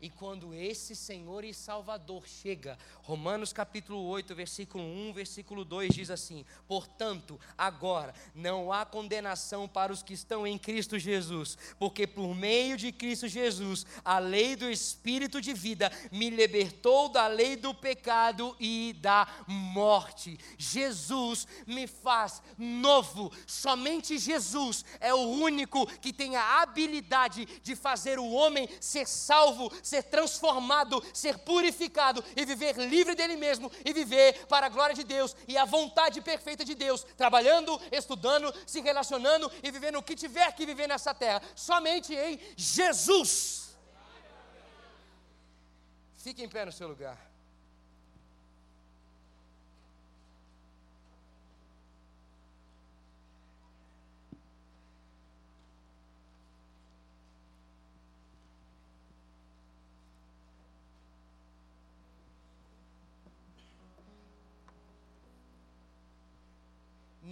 [0.02, 6.10] E quando esse Senhor e Salvador chega, Romanos capítulo 8, versículo 1, versículo 2 diz
[6.10, 12.34] assim: Portanto, agora não há condenação para os que estão em Cristo Jesus, porque por
[12.34, 17.74] meio de Cristo Jesus, a lei do Espírito de vida me libertou da lei do
[17.74, 20.40] pecado e da morte.
[20.58, 23.34] Jesus me faz novo.
[23.46, 29.70] Somente Jesus é o único que tem a habilidade de fazer o homem ser salvo
[29.90, 35.04] ser transformado, ser purificado e viver livre dele mesmo e viver para a glória de
[35.04, 40.16] Deus e a vontade perfeita de Deus, trabalhando, estudando, se relacionando e vivendo o que
[40.16, 43.78] tiver que viver nessa terra, somente em Jesus.
[46.18, 47.29] Fique em pé no seu lugar.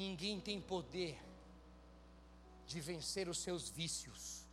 [0.03, 1.17] Ninguém tem poder
[2.67, 4.45] de vencer os seus vícios.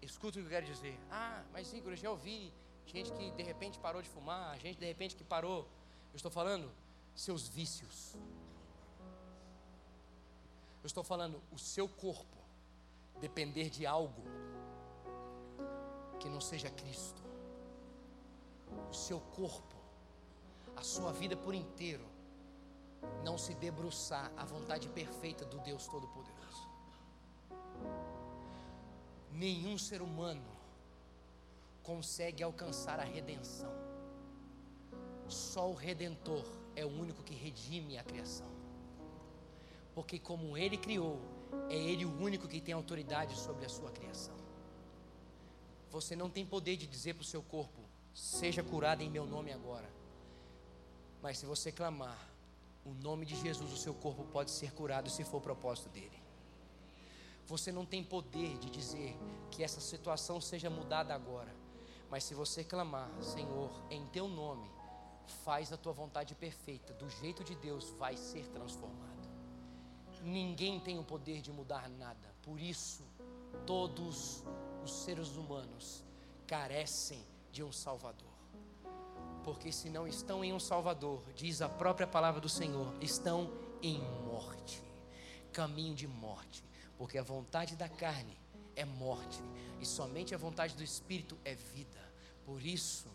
[0.00, 0.96] Escuta o que eu quero dizer.
[1.10, 2.52] Ah, mas Igor, eu já ouvi
[2.86, 5.60] gente que de repente parou de fumar, gente de repente que parou.
[6.12, 6.70] Eu estou falando
[7.14, 8.14] seus vícios.
[10.82, 12.38] Eu estou falando o seu corpo
[13.20, 14.22] depender de algo
[16.20, 17.22] que não seja Cristo.
[18.90, 19.76] O seu corpo
[20.76, 22.04] a sua vida por inteiro,
[23.24, 26.68] não se debruçar à vontade perfeita do Deus Todo-Poderoso.
[29.32, 30.58] Nenhum ser humano
[31.82, 33.72] consegue alcançar a redenção.
[35.28, 36.44] Só o Redentor
[36.74, 38.50] é o único que redime a criação.
[39.94, 41.20] Porque, como Ele criou,
[41.68, 44.34] é Ele o único que tem autoridade sobre a sua criação.
[45.90, 47.80] Você não tem poder de dizer para o seu corpo:
[48.14, 49.88] seja curado em meu nome agora.
[51.22, 52.27] Mas se você clamar
[52.88, 56.22] o nome de Jesus, o seu corpo pode ser curado se for o propósito dele.
[57.46, 59.14] Você não tem poder de dizer
[59.50, 61.54] que essa situação seja mudada agora.
[62.10, 64.70] Mas se você clamar, Senhor, em teu nome,
[65.44, 69.28] faz a tua vontade perfeita, do jeito de Deus vai ser transformado.
[70.22, 72.34] Ninguém tem o poder de mudar nada.
[72.42, 73.04] Por isso,
[73.66, 74.42] todos
[74.82, 76.02] os seres humanos
[76.46, 77.22] carecem
[77.52, 78.27] de um Salvador.
[79.48, 83.50] Porque se não estão em um Salvador, diz a própria palavra do Senhor, estão
[83.82, 84.82] em morte
[85.58, 86.62] caminho de morte.
[86.96, 88.38] Porque a vontade da carne
[88.76, 89.42] é morte,
[89.80, 91.98] e somente a vontade do Espírito é vida.
[92.44, 93.08] Por isso,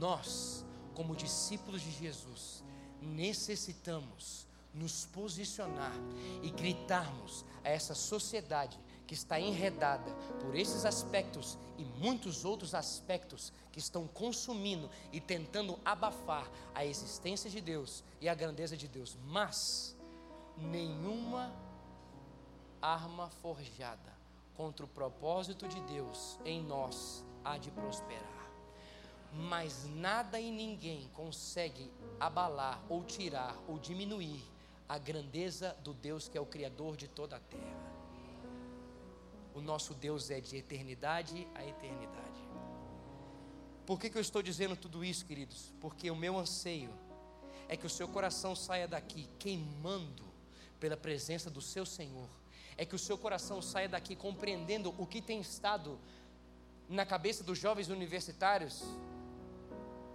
[0.00, 0.64] nós,
[0.94, 2.64] como discípulos de Jesus,
[3.00, 5.94] necessitamos nos posicionar
[6.42, 13.52] e gritarmos a essa sociedade que está enredada por esses aspectos e muitos outros aspectos
[13.70, 19.16] que estão consumindo e tentando abafar a existência de Deus e a grandeza de Deus.
[19.26, 19.96] Mas
[20.56, 21.52] nenhuma
[22.80, 24.14] arma forjada
[24.56, 28.24] contra o propósito de Deus em nós há de prosperar.
[29.32, 34.42] Mas nada e ninguém consegue abalar ou tirar ou diminuir
[34.88, 37.85] a grandeza do Deus que é o Criador de toda a terra.
[39.56, 42.42] O nosso Deus é de eternidade a eternidade.
[43.86, 45.72] Por que, que eu estou dizendo tudo isso, queridos?
[45.80, 46.92] Porque o meu anseio
[47.66, 50.24] é que o seu coração saia daqui queimando
[50.78, 52.28] pela presença do seu Senhor.
[52.76, 55.98] É que o seu coração saia daqui compreendendo o que tem estado
[56.86, 58.84] na cabeça dos jovens universitários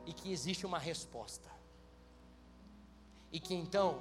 [0.06, 1.50] e que existe uma resposta.
[3.32, 4.00] E que então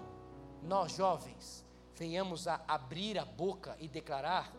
[0.63, 1.65] nós jovens
[1.95, 4.53] venhamos a abrir a boca e declarar,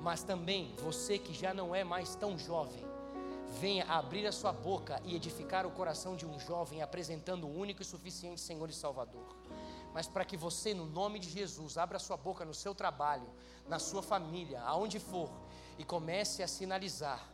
[0.00, 2.84] mas também você que já não é mais tão jovem,
[3.60, 7.82] venha abrir a sua boca e edificar o coração de um jovem, apresentando o único
[7.82, 9.34] e suficiente Senhor e Salvador.
[9.94, 13.28] Mas para que você, no nome de Jesus, abra sua boca no seu trabalho,
[13.66, 15.30] na sua família, aonde for,
[15.78, 17.26] e comece a sinalizar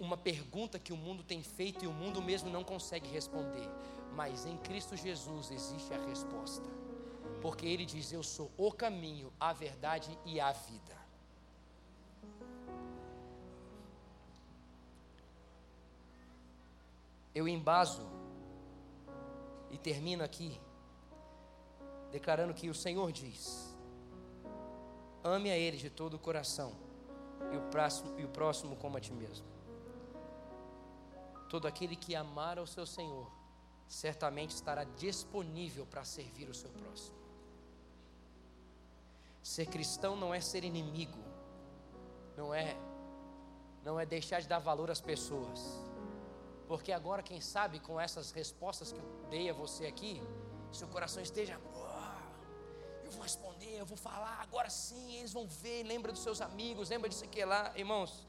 [0.00, 3.68] uma pergunta que o mundo tem feito e o mundo mesmo não consegue responder.
[4.14, 6.78] Mas em Cristo Jesus existe a resposta
[7.40, 10.97] porque ele diz: Eu sou o caminho, a verdade e a vida.
[17.38, 18.02] Eu embaso
[19.70, 20.60] e termino aqui,
[22.10, 23.72] declarando que o Senhor diz:
[25.22, 26.72] Ame a Ele de todo o coração,
[27.52, 29.46] e o próximo, e o próximo como a ti mesmo.
[31.48, 33.30] Todo aquele que amar ao seu Senhor,
[33.86, 37.16] certamente estará disponível para servir o seu próximo.
[39.44, 41.22] Ser cristão não é ser inimigo,
[42.36, 42.76] não é
[43.84, 45.87] não é deixar de dar valor às pessoas.
[46.68, 50.22] Porque agora, quem sabe, com essas respostas que eu dei a você aqui,
[50.70, 51.58] seu coração esteja,
[53.04, 56.90] eu vou responder, eu vou falar, agora sim, eles vão ver, lembra dos seus amigos,
[56.90, 58.26] lembra disso aqui lá, irmãos.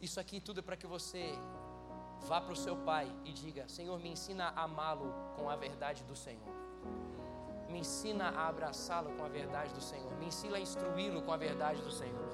[0.00, 1.22] Isso aqui tudo é para que você
[2.26, 6.02] vá para o seu pai e diga: Senhor, me ensina a amá-lo com a verdade
[6.04, 6.54] do Senhor.
[7.70, 10.12] Me ensina a abraçá-lo com a verdade do Senhor.
[10.18, 12.25] Me ensina a instruí-lo com a verdade do Senhor.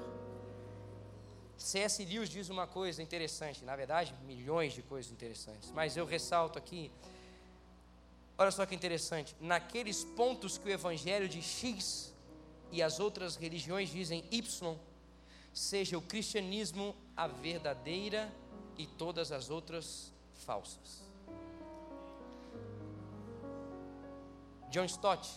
[1.63, 2.03] C.S.
[2.03, 6.91] Lewis diz uma coisa interessante, na verdade, milhões de coisas interessantes, mas eu ressalto aqui.
[8.37, 12.13] Olha só que interessante, naqueles pontos que o evangelho de X
[12.69, 14.77] e as outras religiões dizem Y,
[15.53, 18.29] seja o cristianismo a verdadeira
[18.77, 21.01] e todas as outras falsas.
[24.69, 25.31] John Stott,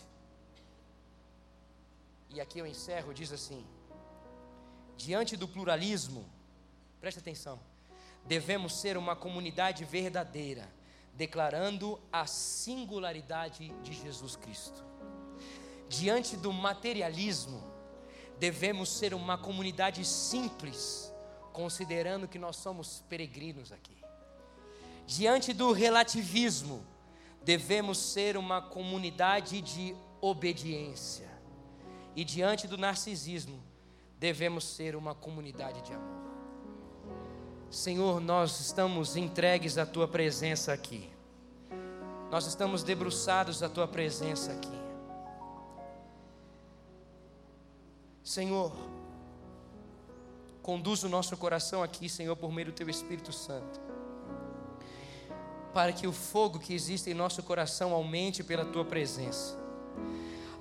[2.31, 3.65] e aqui eu encerro, diz assim:
[4.97, 6.25] diante do pluralismo,
[6.99, 7.59] preste atenção,
[8.25, 10.67] devemos ser uma comunidade verdadeira,
[11.13, 14.83] declarando a singularidade de Jesus Cristo.
[15.87, 17.63] Diante do materialismo,
[18.39, 21.13] devemos ser uma comunidade simples,
[21.53, 23.95] considerando que nós somos peregrinos aqui.
[25.05, 26.85] Diante do relativismo,
[27.43, 31.29] devemos ser uma comunidade de obediência.
[32.15, 33.63] E diante do narcisismo,
[34.19, 36.17] devemos ser uma comunidade de amor.
[37.69, 41.09] Senhor, nós estamos entregues à tua presença aqui.
[42.31, 44.77] Nós estamos debruçados à tua presença aqui.
[48.23, 48.73] Senhor,
[50.61, 53.79] conduz o nosso coração aqui, Senhor, por meio do teu Espírito Santo.
[55.73, 59.57] Para que o fogo que existe em nosso coração aumente pela tua presença,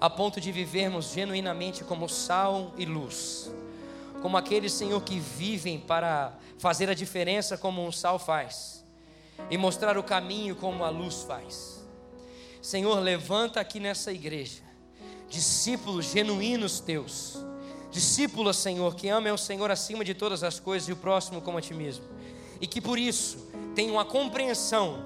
[0.01, 3.51] a ponto de vivermos genuinamente como sal e luz,
[4.21, 8.85] como aqueles, Senhor, que vivem para fazer a diferença como um sal faz
[9.51, 11.85] e mostrar o caminho como a luz faz.
[12.61, 14.67] Senhor, levanta aqui nessa igreja
[15.29, 17.37] discípulos genuínos teus,
[17.91, 21.59] discípulos, Senhor, que amem o Senhor acima de todas as coisas e o próximo como
[21.59, 22.05] a ti mesmo,
[22.61, 23.39] e que por isso
[23.75, 25.05] tenham a compreensão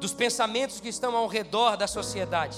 [0.00, 2.56] dos pensamentos que estão ao redor da sociedade,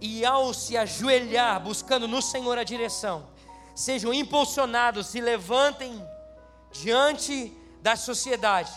[0.00, 3.26] e ao se ajoelhar buscando no Senhor a direção,
[3.74, 6.02] sejam impulsionados, e levantem
[6.72, 8.72] diante da sociedade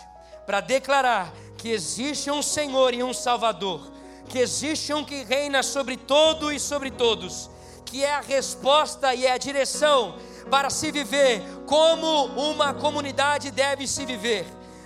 [0.45, 3.91] para declarar que existe um Senhor e um Salvador,
[4.27, 7.49] que existe um que reina sobre todo e sobre todos,
[7.85, 10.17] que é a resposta e é a direção
[10.49, 14.45] para se viver como uma comunidade deve se viver.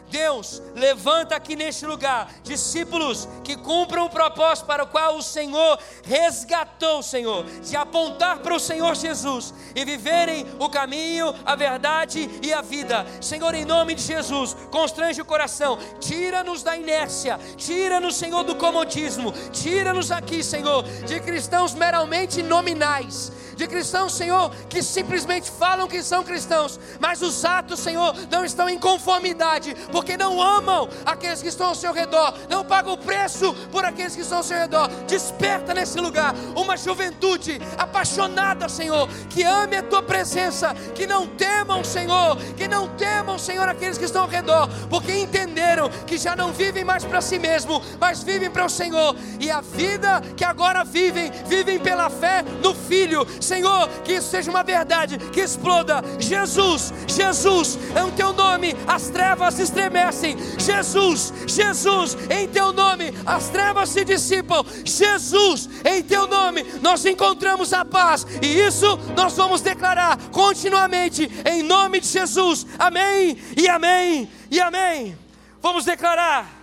[0.09, 5.77] Deus, levanta aqui neste lugar discípulos que cumpram o propósito para o qual o Senhor
[6.03, 12.53] resgatou, Senhor, de apontar para o Senhor Jesus e viverem o caminho, a verdade e
[12.53, 13.05] a vida.
[13.21, 19.33] Senhor, em nome de Jesus, constrange o coração, tira-nos da inércia, tira-nos, Senhor, do comodismo,
[19.51, 26.23] tira-nos aqui, Senhor, de cristãos meramente nominais de cristãos, Senhor, que simplesmente falam que são
[26.23, 31.67] cristãos, mas os atos, Senhor, não estão em conformidade, porque não amam aqueles que estão
[31.67, 34.87] ao seu redor, não pagam o preço por aqueles que estão ao seu redor.
[35.07, 41.83] Desperta nesse lugar uma juventude apaixonada, Senhor, que ame a tua presença, que não temam,
[41.83, 46.53] Senhor, que não temam, Senhor, aqueles que estão ao redor, porque entenderam que já não
[46.53, 50.83] vivem mais para si mesmo, mas vivem para o Senhor, e a vida que agora
[50.83, 53.25] vivem, vivem pela fé no Filho.
[53.47, 56.03] Senhor, que isso seja uma verdade, que exploda.
[56.19, 60.37] Jesus, Jesus, em teu nome as trevas se estremecem.
[60.57, 64.65] Jesus, Jesus, em teu nome as trevas se dissipam.
[64.83, 71.63] Jesus, em teu nome nós encontramos a paz, e isso nós vamos declarar continuamente, em
[71.63, 72.65] nome de Jesus.
[72.77, 75.17] Amém, e amém, e amém.
[75.61, 76.56] Vamos declarar.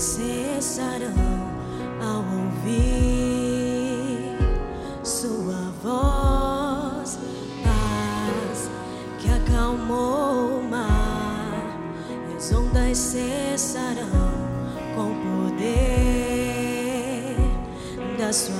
[0.00, 1.12] Cessarão
[2.00, 4.34] ao ouvir
[5.04, 7.18] sua voz,
[7.62, 8.70] paz
[9.18, 11.78] que acalmou o mar,
[12.32, 14.32] e as ondas cessarão
[14.94, 15.16] com o
[15.50, 15.76] poder
[18.16, 18.59] da sua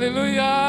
[0.00, 0.59] Aleluia!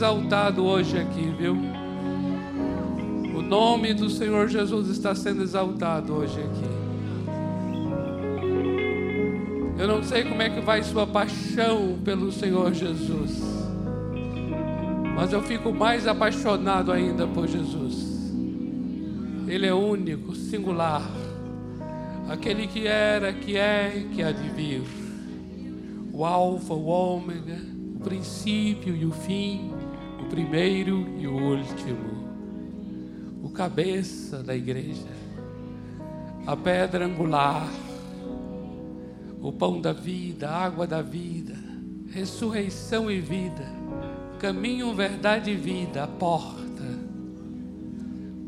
[0.00, 1.54] Exaltado hoje aqui, viu?
[3.36, 6.70] O nome do Senhor Jesus está sendo exaltado hoje aqui.
[9.78, 13.42] Eu não sei como é que vai sua paixão pelo Senhor Jesus.
[15.14, 18.32] Mas eu fico mais apaixonado ainda por Jesus.
[19.46, 21.02] Ele é único, singular.
[22.26, 24.82] Aquele que era, que é, que há de vir.
[26.10, 27.58] O Alfa, o Ômega,
[27.96, 29.70] o princípio e o fim,
[30.30, 32.30] primeiro e o último.
[33.42, 35.20] O cabeça da igreja.
[36.46, 37.68] A pedra angular.
[39.42, 41.54] O pão da vida, a água da vida,
[42.10, 43.80] ressurreição e vida
[44.40, 46.82] caminho, verdade e vida, a porta,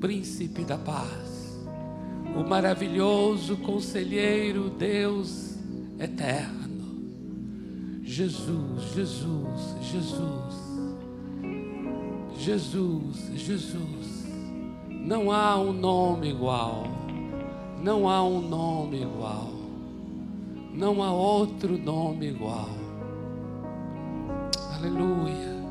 [0.00, 1.60] príncipe da paz,
[2.34, 5.58] o maravilhoso conselheiro, Deus
[6.00, 6.96] eterno,
[8.02, 10.41] Jesus, Jesus, Jesus,
[12.42, 14.26] Jesus, Jesus,
[14.88, 16.88] não há um nome igual,
[17.80, 19.52] não há um nome igual,
[20.74, 22.68] não há outro nome igual.
[24.74, 25.62] Aleluia.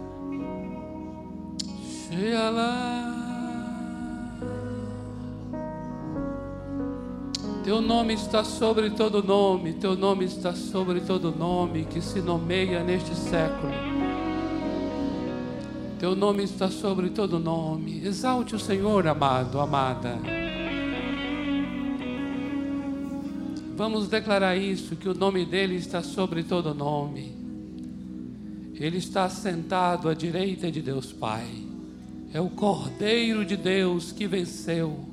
[2.07, 3.19] Sheala.
[7.65, 12.81] Teu nome está sobre todo nome, teu nome está sobre todo nome que se nomeia
[12.81, 13.90] neste século.
[16.01, 18.03] Teu nome está sobre todo nome.
[18.03, 20.17] Exalte o Senhor, amado, amada.
[23.77, 27.35] Vamos declarar isso, que o nome dele está sobre todo nome.
[28.73, 31.47] Ele está sentado à direita de Deus Pai.
[32.33, 35.05] É o Cordeiro de Deus que venceu,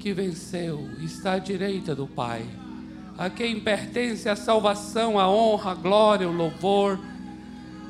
[0.00, 2.44] que venceu, está à direita do Pai.
[3.16, 6.98] A quem pertence a salvação, a honra, a glória, o louvor,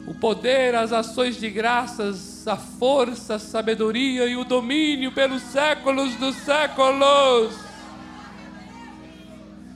[0.06, 6.14] o poder, as ações de graças, a força, a sabedoria e o domínio pelos séculos
[6.16, 7.54] dos séculos.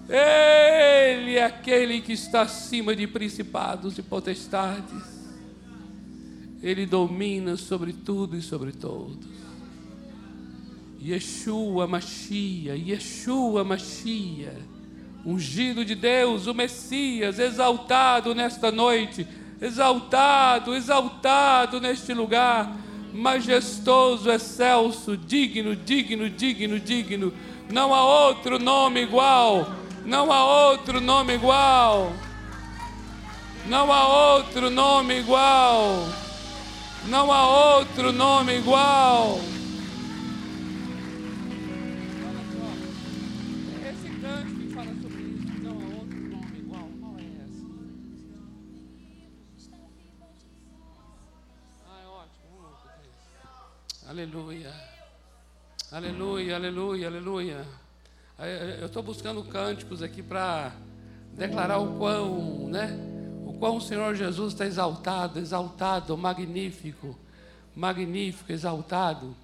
[0.09, 5.16] Ele é aquele que está acima de principados e potestades.
[6.62, 9.37] Ele domina sobre tudo e sobre todos.
[11.01, 14.57] Yeshua Machia, Yeshua Machia,
[15.24, 19.27] ungido de Deus, o Messias, exaltado nesta noite
[19.61, 22.71] exaltado, exaltado neste lugar,
[23.13, 27.33] majestoso, excelso, digno, digno, digno, digno.
[27.73, 29.71] Não há outro nome igual,
[30.05, 32.13] não há outro nome igual,
[33.67, 36.07] não há outro nome igual,
[37.07, 39.41] não há outro nome igual.
[54.17, 54.73] Aleluia.
[55.93, 57.67] Aleluia, aleluia, aleluia.
[58.81, 60.73] Eu estou buscando cânticos aqui para
[61.35, 62.99] declarar o quão, né?
[63.45, 67.14] O quão o Senhor Jesus está exaltado, exaltado, magnífico,
[67.75, 69.37] magnífico, exaltado.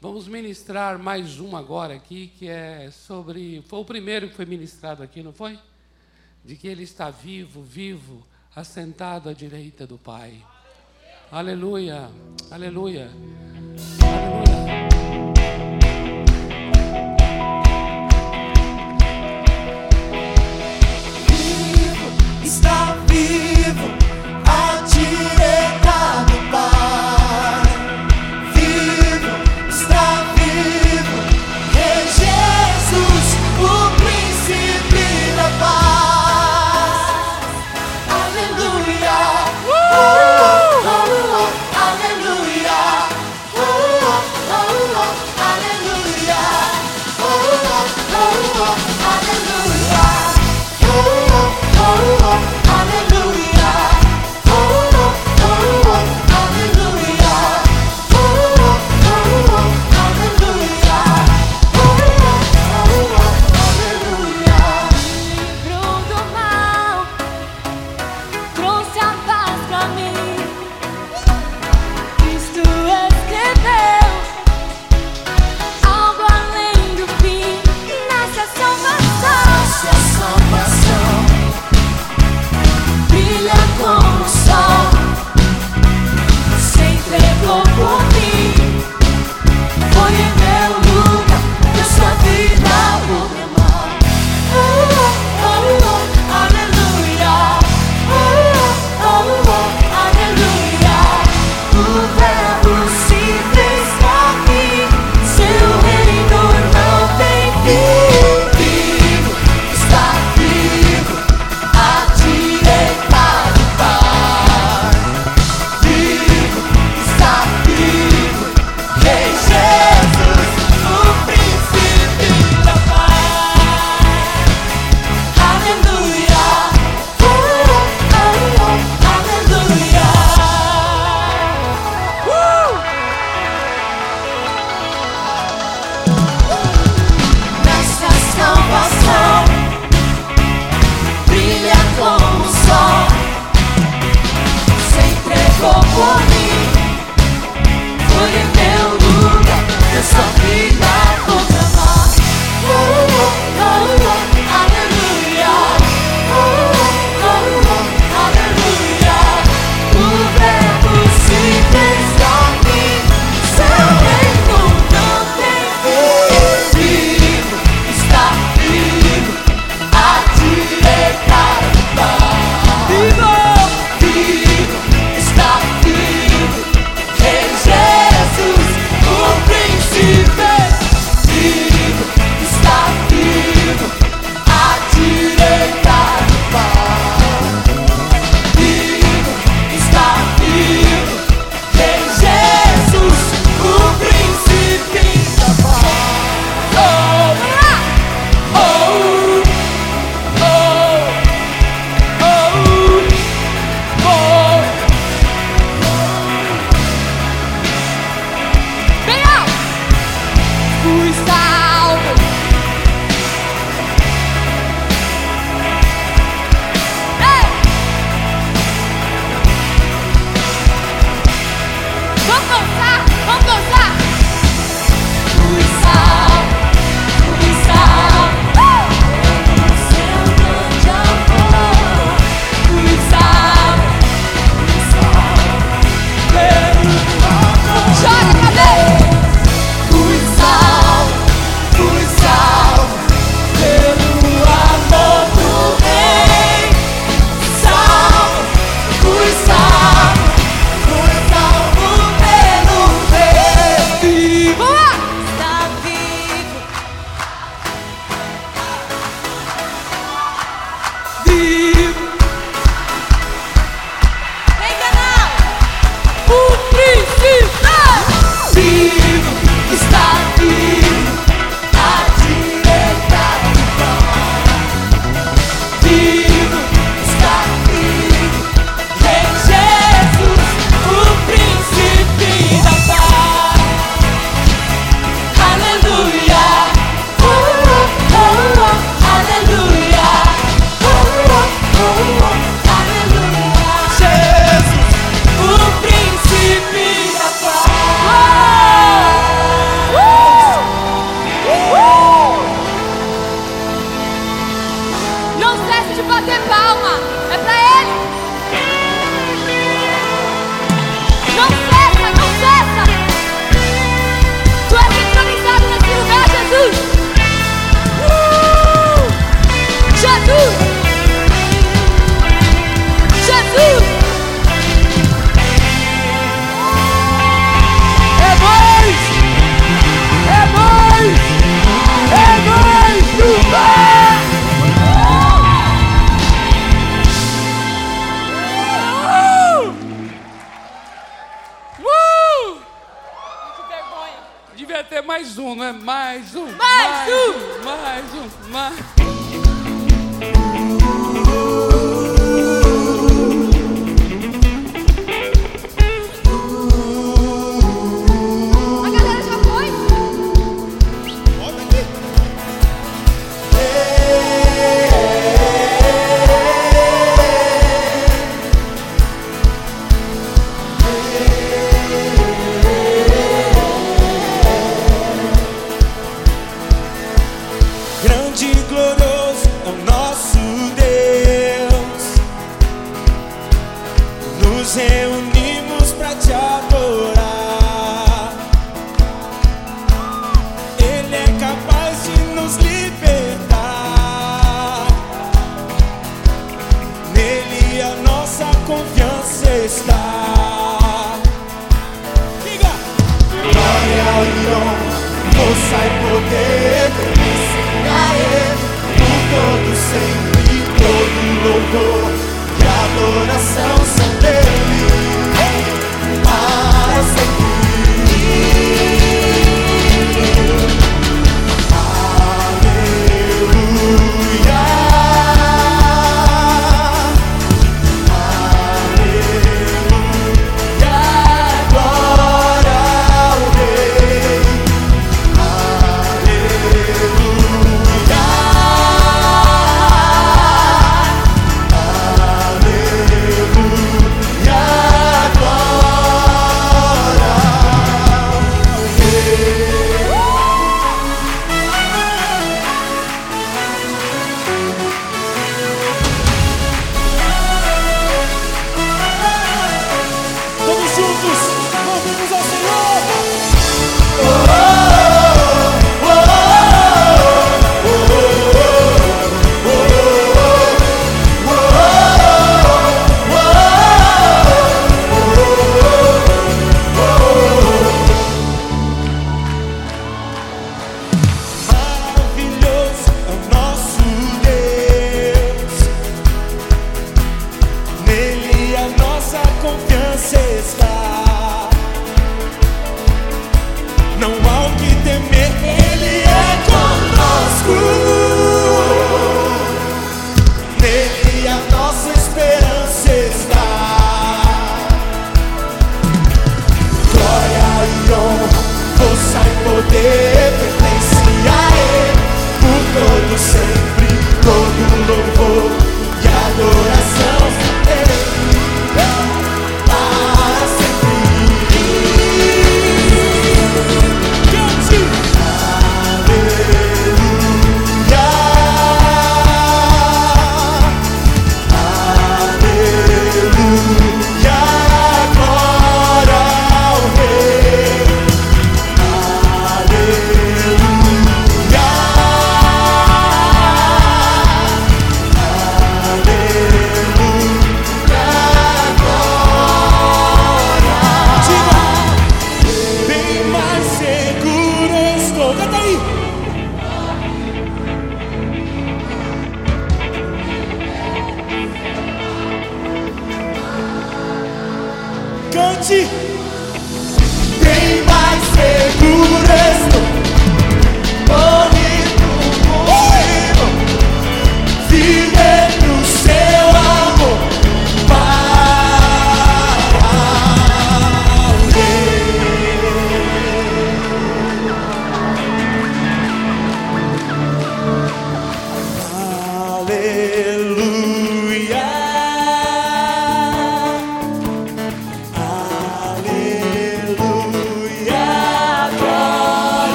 [0.00, 3.62] Vamos ministrar mais um agora aqui, que é sobre.
[3.68, 5.58] Foi o primeiro que foi ministrado aqui, não foi?
[6.42, 8.26] De que ele está vivo, vivo,
[8.56, 10.42] assentado à direita do Pai.
[11.30, 12.08] Aleluia,
[12.50, 13.10] aleluia.
[23.20, 23.99] vivo.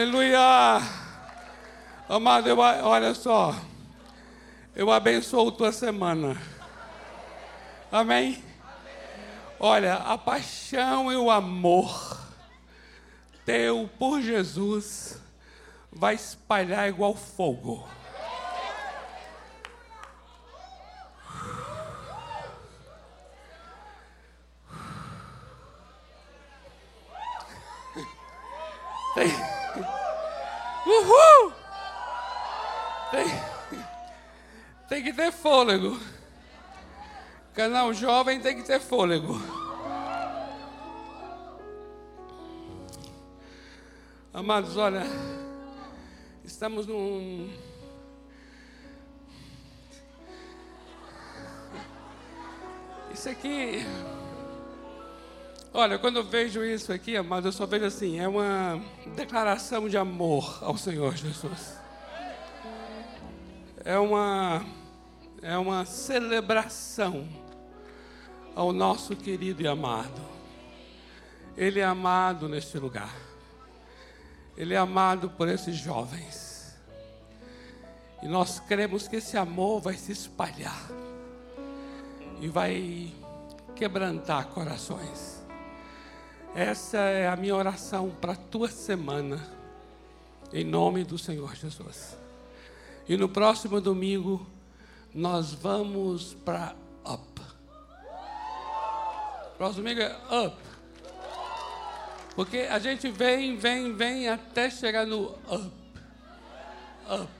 [0.00, 0.80] Aleluia!
[2.08, 3.54] Amado, eu, olha só.
[4.74, 6.40] Eu abençoo tua semana.
[7.92, 8.42] Amém?
[9.58, 12.18] Olha, a paixão e o amor
[13.44, 15.20] teu por Jesus
[15.92, 17.86] vai espalhar igual fogo.
[29.14, 29.59] Tem,
[30.90, 31.52] uhul!
[33.10, 33.26] Tem,
[34.88, 35.98] tem que ter fôlego.
[37.54, 39.34] Canal jovem tem que ter fôlego.
[44.32, 45.02] Amados, olha,
[46.44, 47.52] estamos num.
[53.12, 53.84] Isso aqui.
[55.72, 58.82] Olha, quando eu vejo isso aqui, amado, eu só vejo assim: é uma
[59.14, 61.78] declaração de amor ao Senhor Jesus.
[63.84, 64.66] É uma,
[65.40, 67.28] é uma celebração
[68.56, 70.20] ao nosso querido e amado.
[71.56, 73.14] Ele é amado neste lugar.
[74.56, 76.76] Ele é amado por esses jovens.
[78.22, 80.90] E nós cremos que esse amor vai se espalhar
[82.40, 83.12] e vai
[83.76, 85.39] quebrantar corações.
[86.54, 89.40] Essa é a minha oração para a tua semana,
[90.52, 92.18] em nome do Senhor Jesus.
[93.08, 94.44] E no próximo domingo,
[95.14, 96.74] nós vamos para
[97.04, 97.40] Up.
[99.56, 100.56] Próximo domingo é Up.
[102.34, 105.72] Porque a gente vem, vem, vem até chegar no Up.
[107.08, 107.32] Up.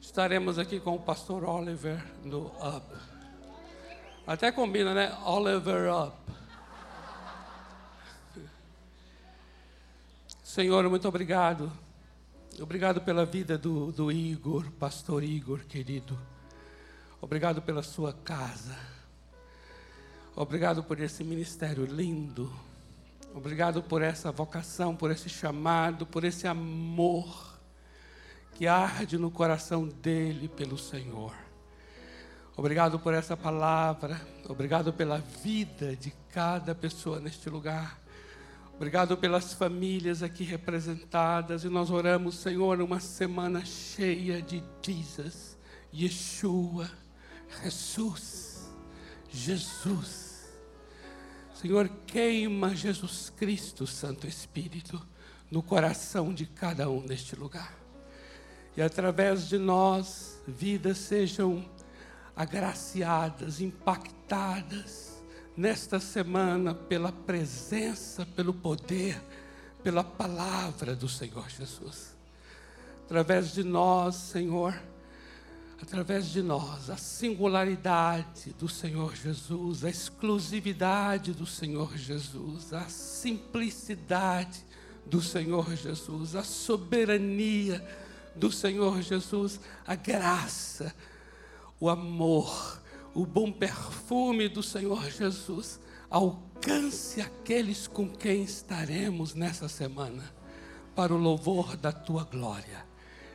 [0.00, 2.86] Estaremos aqui com o pastor Oliver no Up.
[4.24, 5.12] Até combina, né?
[5.24, 6.33] Oliver Up.
[10.54, 11.72] Senhor, muito obrigado.
[12.60, 16.16] Obrigado pela vida do, do Igor, pastor Igor, querido.
[17.20, 18.78] Obrigado pela sua casa.
[20.36, 22.52] Obrigado por esse ministério lindo.
[23.34, 27.58] Obrigado por essa vocação, por esse chamado, por esse amor
[28.54, 31.34] que arde no coração dele pelo Senhor.
[32.56, 34.24] Obrigado por essa palavra.
[34.48, 38.03] Obrigado pela vida de cada pessoa neste lugar.
[38.76, 45.56] Obrigado pelas famílias aqui representadas e nós oramos, Senhor, uma semana cheia de Jesus,
[45.94, 46.90] Yeshua,
[47.62, 48.68] Jesus,
[49.30, 50.52] Jesus.
[51.54, 55.00] Senhor, queima Jesus Cristo, Santo Espírito,
[55.48, 57.72] no coração de cada um neste lugar.
[58.76, 61.64] E através de nós, vidas sejam
[62.34, 65.13] agraciadas, impactadas
[65.56, 69.20] nesta semana pela presença, pelo poder,
[69.82, 72.14] pela palavra do Senhor Jesus.
[73.04, 74.74] Através de nós, Senhor,
[75.80, 84.64] através de nós, a singularidade do Senhor Jesus, a exclusividade do Senhor Jesus, a simplicidade
[85.06, 87.86] do Senhor Jesus, a soberania
[88.34, 90.94] do Senhor Jesus, a graça,
[91.78, 92.80] o amor,
[93.14, 95.80] o bom perfume do Senhor Jesus
[96.10, 100.34] alcance aqueles com quem estaremos nessa semana,
[100.94, 102.84] para o louvor da tua glória,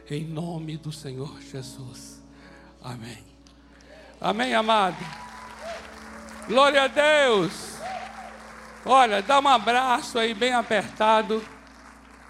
[0.10, 2.22] em nome do Senhor Jesus.
[2.82, 3.24] Amém.
[4.20, 4.98] Amém, amado.
[6.48, 7.78] Glória a Deus.
[8.86, 11.44] Olha, dá um abraço aí bem apertado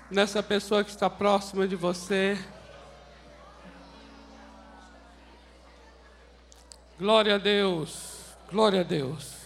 [0.10, 2.38] nessa pessoa que está próxima de você.
[7.00, 9.39] Glória a Deus, glória a Deus.